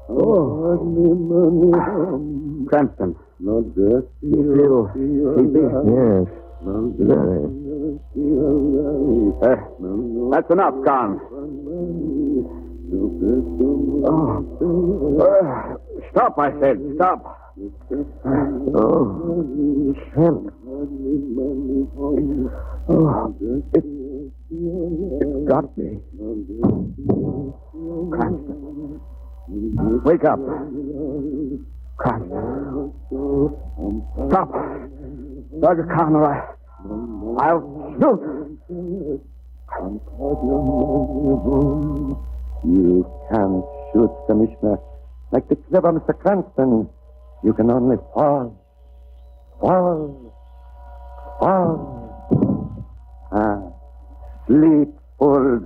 [0.08, 1.80] Menasam padmani hom, lalani muanteyai.
[1.80, 2.68] Oh.
[2.70, 3.16] Cranston.
[3.40, 5.60] You feel sleepy?
[5.86, 6.28] Yes.
[6.98, 7.42] Very.
[9.42, 9.60] Uh,
[10.32, 11.20] that's enough, Khan.
[14.08, 14.44] Oh.
[15.20, 15.78] Uh,
[16.12, 16.78] stop, I said.
[16.96, 17.20] Stop.
[18.76, 19.46] Oh,
[20.12, 20.44] shrimp.
[22.90, 23.36] Oh,
[23.74, 23.86] it,
[24.52, 26.00] it got me.
[28.12, 28.75] Cranston.
[29.56, 30.40] Wake up.
[31.98, 32.92] Cranston.
[34.28, 34.52] Stop.
[35.62, 36.44] Durga Khan, or I,
[37.40, 38.20] I'll shoot.
[42.66, 44.78] You can't shoot, Commissioner.
[45.32, 46.20] Like the clever Mr.
[46.20, 46.90] Cranston,
[47.44, 48.62] you can only fall.
[49.62, 50.34] Fall.
[51.40, 52.86] Fall.
[53.32, 53.62] Ah.
[54.48, 55.64] Sleep, fools.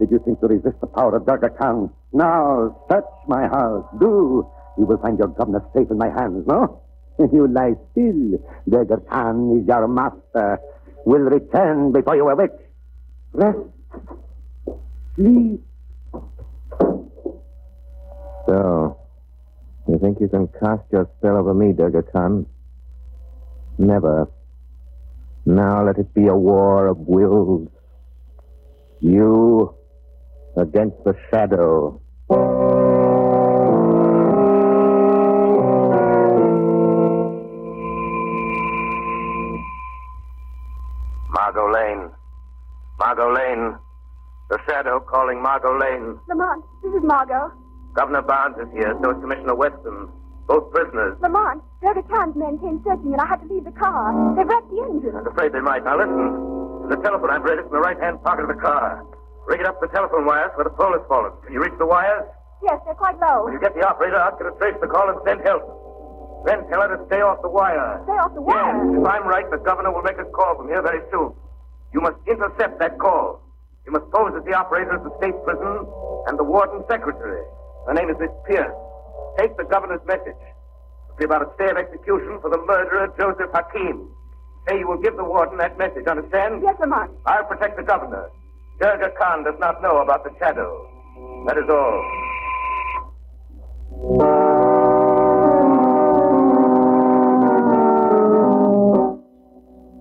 [0.00, 1.90] Did you think to resist the power of Durga Khan?
[2.12, 3.86] Now, search my house.
[3.98, 4.48] Do.
[4.78, 6.80] You will find your governor safe in my hands, no?
[7.18, 8.38] You lie still.
[8.68, 10.58] Durga is your master.
[11.04, 12.50] Will return before you awake.
[13.32, 13.58] Rest.
[15.16, 15.62] Sleep.
[18.46, 18.96] So,
[19.86, 22.46] you think you can cast your spell over me, Durga Khan?
[23.78, 24.28] Never.
[25.44, 27.68] Now let it be a war of wills.
[29.00, 29.74] You
[30.56, 32.00] against the shadow.
[41.30, 42.10] Margot Lane.
[42.98, 43.74] Margot Lane.
[44.50, 46.18] The shadow calling Margot Lane.
[46.28, 47.52] Lamont, this is Margot.
[47.94, 50.08] Governor Barnes is here, so is Commissioner Weston.
[50.46, 51.16] Both prisoners.
[51.20, 54.10] Lamont, Durga Khan's men came searching and I had to leave the car.
[54.34, 55.14] They wrecked the engine.
[55.14, 55.84] I'm afraid they might.
[55.84, 56.88] Now listen.
[56.90, 59.06] The telephone apparatus in the right-hand pocket of the car.
[59.50, 61.34] Rig it up the telephone wires where the pole has fallen.
[61.42, 62.22] Can you reach the wires?
[62.62, 63.50] Yes, they're quite low.
[63.50, 65.66] When you get the operator, ask her to trace the call and send help.
[66.46, 67.98] Then tell her to stay off the wire.
[68.06, 68.62] Stay off the wire?
[68.62, 69.02] Yes.
[69.02, 71.34] If I'm right, the governor will make a call from here very soon.
[71.90, 73.42] You must intercept that call.
[73.86, 75.82] You must pose as the operator of the state prison
[76.30, 77.42] and the warden secretary.
[77.90, 78.70] Her name is Miss Pierce.
[79.34, 80.38] Take the governor's message.
[80.38, 84.14] It'll be about a stay of execution for the murderer, Joseph Hakim.
[84.70, 86.62] Say you will give the warden that message, understand?
[86.62, 87.10] Yes, Lamont.
[87.26, 88.30] I'll protect the governor.
[88.80, 90.72] Durga Khan does not know about the shadow.
[91.46, 92.00] That is all.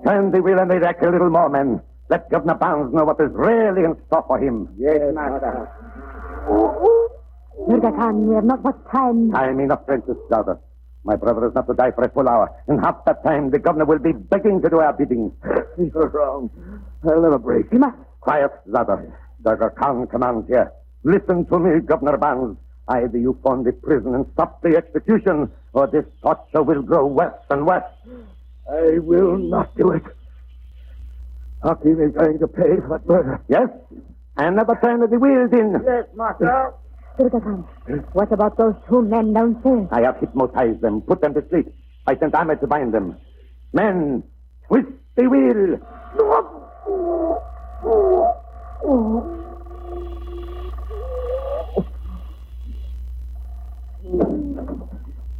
[0.05, 1.81] Turn the wheel and the deck a little more, men.
[2.09, 4.69] Let Governor Barnes know what is really in store for him.
[4.77, 5.69] Yes, master.
[7.67, 9.31] Durga Khan, we have not much time.
[9.31, 10.57] Time enough, Princess Daughter.
[11.03, 12.49] My brother is not to die for a full hour.
[12.69, 15.31] In half that time, the governor will be begging to do our bidding.
[15.77, 16.49] You're wrong.
[17.03, 17.71] I'll never break.
[17.73, 17.97] You must.
[18.21, 19.01] Quiet, Zada.
[19.43, 20.71] Durga Khan commands here.
[21.03, 22.57] Listen to me, Governor Barnes.
[22.89, 27.33] Either you form the prison and stop the execution, or this torture will grow worse
[27.49, 27.83] and worse.
[28.69, 30.03] I will not do it.
[31.63, 33.41] Hakim is going to pay for that murder.
[33.47, 33.69] Yes?
[34.37, 35.81] Another turn of the wheels in.
[35.85, 36.73] Yes, master.
[37.17, 37.65] Durga Khan,
[38.13, 39.87] what about those two men downstairs?
[39.91, 41.67] I have hypnotized them, put them to sleep.
[42.07, 43.17] I sent Ahmed to bind them.
[43.73, 44.23] Men,
[44.67, 45.79] twist the wheel.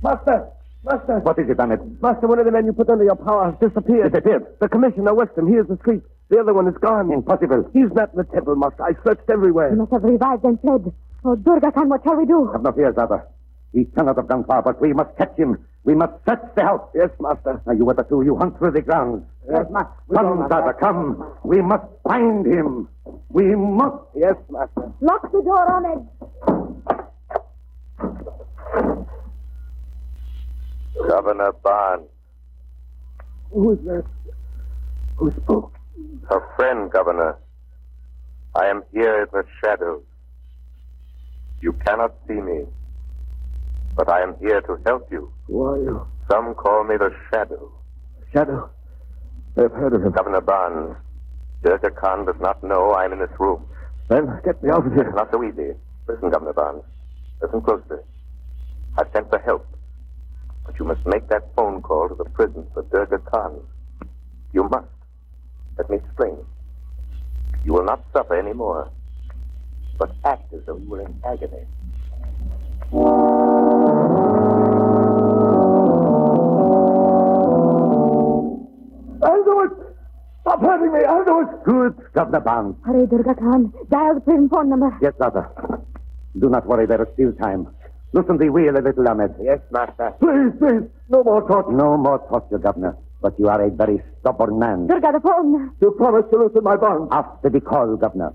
[0.02, 0.48] Master!
[0.84, 1.20] Master!
[1.20, 2.02] What is it, Ahmed?
[2.02, 4.14] Master, one of the men you put under your power has disappeared.
[4.14, 4.46] Disappeared?
[4.62, 6.04] The Commissioner Weston, he is asleep.
[6.30, 7.12] The other one is gone.
[7.12, 7.70] Impossible.
[7.74, 8.84] He's not in the temple, Master.
[8.84, 9.72] I searched everywhere.
[9.72, 10.94] He must have revived and fled.
[11.26, 12.50] Oh, Durga Khan, what shall we do?
[12.54, 13.26] Have no fear, Zada.
[13.74, 15.58] He cannot have gone far, but we must catch him.
[15.84, 16.88] We must search the house.
[16.94, 17.62] Yes, Master.
[17.66, 19.24] Now, you other two, you hunt through the grounds.
[19.50, 19.92] Yes, Master.
[20.14, 21.34] Come, Zada, come.
[21.44, 22.90] We must find him.
[23.30, 23.96] We must.
[24.16, 24.92] Yes, Master.
[25.02, 26.00] Lock the door on it.
[31.08, 32.08] Governor Barnes.
[33.52, 34.04] Who is that?
[35.16, 35.74] Who spoke?
[36.30, 37.38] Her friend, Governor.
[38.56, 40.04] I am here in the shadows.
[41.62, 42.66] You cannot see me,
[44.00, 45.30] but I am here to help you.
[45.48, 46.08] Who are you?
[46.32, 47.70] Some call me the Shadow.
[48.32, 48.70] Shadow.
[49.58, 50.14] I've heard of him.
[50.14, 50.96] Governor Barnes,
[51.66, 53.66] Durga Khan does not know I'm in this room.
[54.08, 55.12] Then get me out of here.
[55.14, 55.76] Not so easy.
[56.08, 56.84] Listen, Governor Barnes.
[57.42, 57.98] Listen closely.
[58.98, 59.68] I've sent for help.
[60.66, 63.60] But you must make that phone call to the prison for Durga Khan.
[64.54, 64.88] You must.
[65.78, 66.38] Let me explain.
[67.66, 68.90] You will not suffer any more,
[69.98, 71.66] but act as though you were in agony.
[80.60, 81.00] Stop hurting me!
[81.06, 81.64] I'll do it!
[81.64, 82.76] Good, Governor Barnes.
[82.86, 83.72] Hurry, Durga Khan.
[83.90, 84.92] Dial the prison phone number.
[85.02, 85.50] Yes, Zada.
[86.38, 87.68] Do not worry, there is still time.
[88.12, 89.36] Loosen the wheel a little, Ahmed.
[89.42, 90.12] Yes, Master.
[90.20, 91.72] Please, please, no more torture.
[91.72, 92.98] No more torture, Governor.
[93.22, 94.88] But you are a very stubborn man.
[94.88, 95.72] Durga, the phone.
[95.80, 97.08] You promised to loosen my bonds.
[97.12, 98.34] After the call, Governor.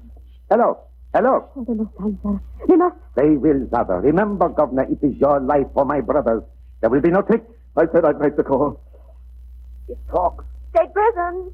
[0.51, 0.79] Hello.
[1.13, 1.49] Hello.
[1.57, 2.41] Oh, they must answer.
[2.69, 2.97] They must.
[3.17, 3.95] They will, Zada.
[3.95, 6.43] Remember, Governor, it is your life for my brothers.
[6.81, 7.47] There will be no tricks.
[7.77, 8.81] I said I'd make the call.
[9.89, 10.45] It talks.
[10.75, 11.53] State prison.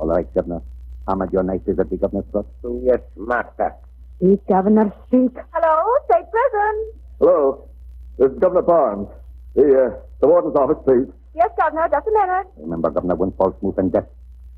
[0.00, 0.62] All right, Governor.
[1.06, 2.48] Ahmed, your knife is at the governor's throat.
[2.82, 3.74] Yes, Master.
[4.16, 5.36] Speak, Governor, speak.
[5.52, 6.92] Hello, state prison.
[7.18, 7.68] Hello.
[8.16, 9.08] This is Governor Barnes.
[9.54, 11.06] The, uh, the warden's office, please.
[11.34, 12.46] Yes, Governor, just a minute.
[12.56, 14.06] Remember, Governor, one false move and death.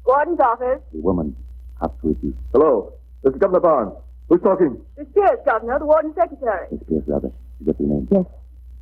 [0.06, 0.80] Warden's office.
[0.92, 1.34] The woman.
[1.80, 2.36] Up with you.
[2.52, 2.92] Hello.
[3.24, 3.92] This is Governor Barnes.
[4.28, 4.80] Who's talking?
[4.96, 6.68] Miss Pierce, Governor, the Warden's secretary.
[6.70, 7.32] Miss Pierce, rather.
[7.58, 8.06] You got your name?
[8.12, 8.26] Yes.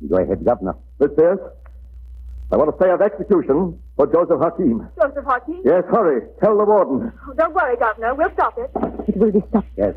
[0.07, 0.75] Go ahead, Governor.
[0.99, 1.39] Miss Pierce,
[2.51, 4.89] I want to say of execution for Joseph Hakim.
[4.99, 5.61] Joseph Hakim?
[5.63, 6.25] Yes, hurry.
[6.43, 7.11] Tell the warden.
[7.29, 8.15] Oh, don't worry, Governor.
[8.15, 8.71] We'll stop it.
[9.07, 9.67] It will be stopped.
[9.77, 9.93] Yes.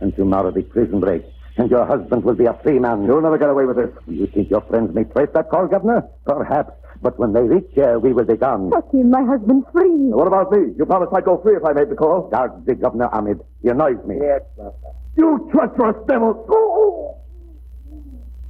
[0.00, 1.24] And tomorrow the prison break.
[1.56, 3.04] And your husband will be a free man.
[3.04, 3.88] You'll never get away with this.
[4.06, 6.02] You think your friends may trace that call, Governor?
[6.26, 6.72] Perhaps.
[7.00, 8.70] But when they reach here, we will be gone.
[8.70, 10.12] Hakim, my husband's free.
[10.12, 10.74] What about me?
[10.76, 12.28] You promised I'd go free if I made the call.
[12.28, 13.40] Guard the Governor Ahmed.
[13.62, 14.16] You annoys me.
[14.20, 14.92] Yes, Master.
[15.16, 16.44] You treacherous devil!
[16.50, 17.16] Oh,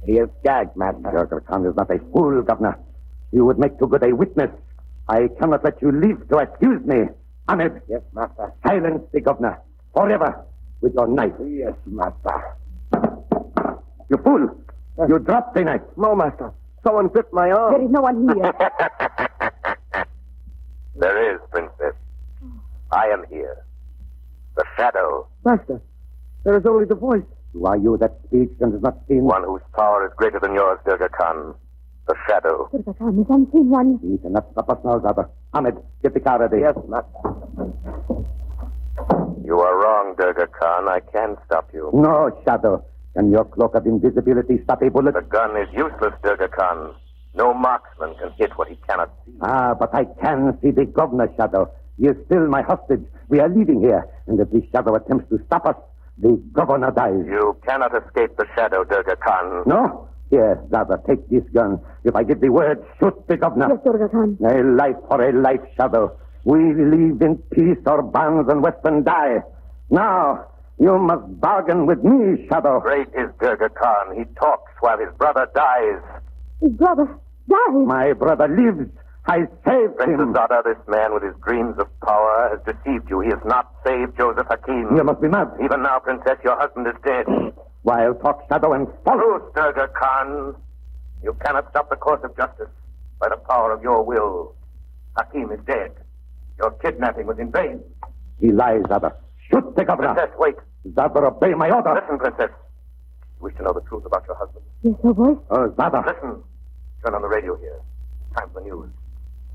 [0.05, 1.09] He is gagged, Master.
[1.09, 2.77] Durga Khan is not a fool, Governor.
[3.31, 4.49] You would make too good a witness.
[5.09, 7.09] I cannot let you live to accuse me.
[7.47, 7.81] Ahmed.
[7.89, 8.53] Yes, Master.
[8.65, 9.59] Silence the Governor.
[9.93, 10.45] Forever.
[10.81, 11.33] With your knife.
[11.45, 12.55] Yes, Master.
[14.09, 14.47] You fool.
[15.07, 15.81] You dropped the knife.
[15.97, 16.53] No, Master.
[16.83, 17.73] Someone gripped my arm.
[17.73, 18.53] There is no one here.
[20.99, 21.95] There is, Princess.
[22.91, 23.63] I am here.
[24.57, 25.27] The shadow.
[25.45, 25.81] Master,
[26.43, 27.23] there is only the voice.
[27.53, 29.23] Who are you that speaks and is not seen?
[29.23, 31.55] One whose power is greater than yours, Durga Khan.
[32.09, 32.67] The shadow.
[32.71, 33.99] Durga Khan is unseen one.
[34.01, 35.29] He cannot stop us now, Zada.
[35.53, 36.61] Ahmed, get the car ready.
[36.61, 37.05] Yes, Master.
[39.45, 40.89] You are wrong, Durga Khan.
[40.89, 41.91] I can stop you.
[41.93, 42.83] No, Shadow.
[43.13, 45.13] Can your cloak of invisibility stop a bullet?
[45.13, 46.95] The gun is useless, Durga Khan.
[47.35, 49.33] No marksman can hit what he cannot see.
[49.41, 51.69] Ah, but I can see the governor, Shadow.
[51.99, 53.05] He is still my hostage.
[53.27, 55.75] We are leaving here, and if the Shadow attempts to stop us,
[56.17, 57.23] the governor dies.
[57.27, 59.63] You cannot escape the shadow, Durga Khan.
[59.67, 60.07] No?
[60.29, 61.79] Here, Zada, take this gun.
[62.03, 63.67] If I give the word, shoot the governor.
[63.69, 64.37] Yes, Durga Khan.
[64.45, 66.15] A life for a life, Shadow.
[66.43, 69.41] We live in peace or Barnes and Weston die.
[69.89, 70.45] Now,
[70.79, 72.79] you must bargain with me, Shadow.
[72.79, 74.15] Great is Durga Khan.
[74.17, 76.01] He talks while his brother dies.
[76.61, 77.05] His brother
[77.49, 77.85] dies?
[77.87, 78.89] My brother lives.
[79.29, 80.33] I saved Princess him.
[80.33, 83.19] Zada, this man with his dreams of power has deceived you.
[83.21, 84.95] He has not saved Joseph Hakim.
[84.97, 85.53] You must be mad.
[85.63, 87.25] Even now, Princess, your husband is dead.
[87.83, 89.37] While talk Shadow and follow.
[89.39, 90.55] Truth, Durga Khan.
[91.23, 92.73] You cannot stop the course of justice
[93.19, 94.55] by the power of your will.
[95.15, 95.91] Hakim is dead.
[96.57, 97.83] Your kidnapping was in vain.
[98.39, 99.15] He lies, Zada.
[99.51, 100.15] Shoot the governor.
[100.15, 100.55] Princess, wait.
[100.95, 101.93] Zada, obey my order.
[102.01, 102.49] Listen, Princess.
[103.37, 104.65] You wish to know the truth about your husband.
[104.81, 105.37] Yes, her voice.
[105.51, 106.03] Oh, Zada.
[106.07, 106.41] Listen.
[107.05, 107.79] Turn on the radio here.
[108.35, 108.89] Time for the news.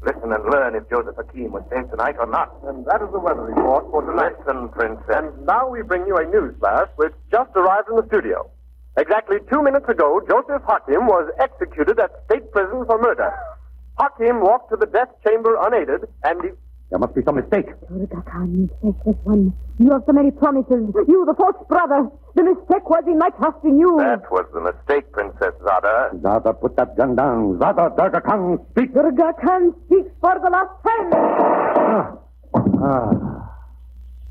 [0.04, 2.52] Listen and learn if Joseph Hakim was saved tonight or not.
[2.68, 4.36] And that is the weather report for tonight.
[4.44, 5.04] Listen, Princess.
[5.08, 8.50] And now we bring you a news flash which just arrived in the studio.
[8.96, 13.32] Exactly two minutes ago, Joseph Hakim was executed at state prison for murder.
[13.98, 16.50] Hakim walked to the death chamber unaided, and he...
[16.90, 17.66] There must be some mistake.
[17.88, 19.52] Durga Khan, you faithless one.
[19.78, 20.94] You have so many promises.
[21.08, 22.08] You, the false brother.
[22.34, 23.96] The mistake was in my trust in you.
[23.98, 26.10] That was the mistake, Princess Zada.
[26.22, 27.58] Zada, put that gun down.
[27.58, 28.94] Zada, Durga Khan, speak.
[28.94, 31.10] Durga Khan speaks for the last time.
[31.14, 32.16] Ah.
[32.54, 33.10] Ah.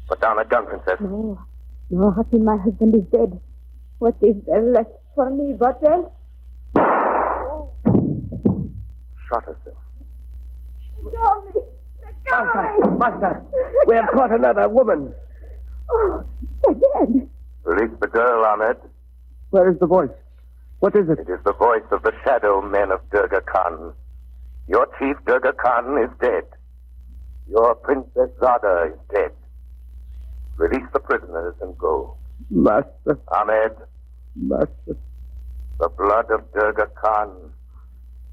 [0.08, 1.00] Put down that gun, Princess.
[1.02, 1.40] No,
[1.90, 3.40] no, Hakim, my husband is dead.
[4.00, 6.06] What is there left for me but death?
[9.28, 9.78] Shot herself.
[11.04, 11.62] Go me.
[12.30, 13.42] Master, Master,
[13.88, 15.14] we have caught another woman.
[15.92, 16.24] Oh,
[16.64, 16.74] they're
[17.06, 17.30] dead.
[17.64, 18.78] Release the girl, Ahmed.
[19.52, 20.10] Where is the voice?
[20.80, 21.20] What is it?
[21.20, 23.94] It is the voice of the shadow men of Durga Khan.
[24.68, 26.44] Your chief, Durga Khan, is dead.
[27.50, 29.32] Your Princess Zada is dead.
[30.58, 32.16] Release the prisoners and go.
[32.50, 33.74] Master, Ahmed,
[34.36, 34.98] Master.
[35.80, 37.30] the blood of Durga Khan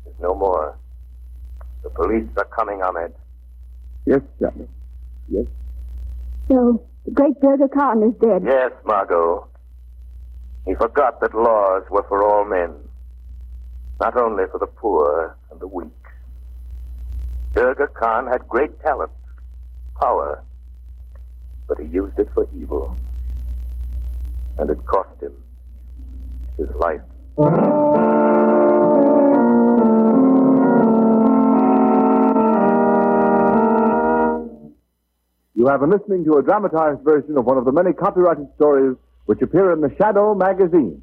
[0.07, 0.77] is no more.
[1.83, 3.13] The police are coming, Ahmed.
[4.11, 4.69] Yes, Shadow.
[5.29, 5.45] Yes.
[6.49, 8.43] So, the great Durga Khan is dead.
[8.45, 9.47] Yes, Margot.
[10.67, 12.75] He forgot that laws were for all men,
[14.01, 15.87] not only for the poor and the weak.
[17.55, 19.13] Durga Khan had great talent,
[20.01, 20.43] power,
[21.69, 22.97] but he used it for evil.
[24.59, 25.35] And it cost him
[26.59, 28.10] his life.
[35.61, 38.97] You have been listening to a dramatized version of one of the many copyrighted stories
[39.27, 41.03] which appear in the Shadow magazine.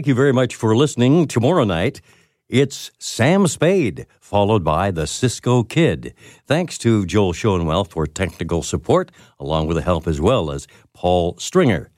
[0.00, 1.28] Thank you very much for listening.
[1.28, 2.00] Tomorrow night,
[2.48, 6.14] it's Sam Spade, followed by the Cisco Kid.
[6.46, 11.36] Thanks to Joel Schoenwell for technical support, along with the help as well as Paul
[11.36, 11.90] Stringer.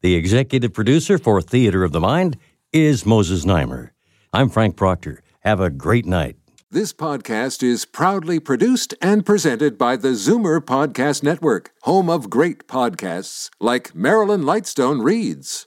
[0.00, 2.38] The executive producer for Theater of the Mind
[2.72, 3.90] is Moses Znaimer.
[4.32, 5.20] I'm Frank Proctor.
[5.40, 6.36] Have a great night.
[6.70, 12.66] This podcast is proudly produced and presented by the Zoomer Podcast Network, home of great
[12.66, 15.66] podcasts like Marilyn Lightstone Reads,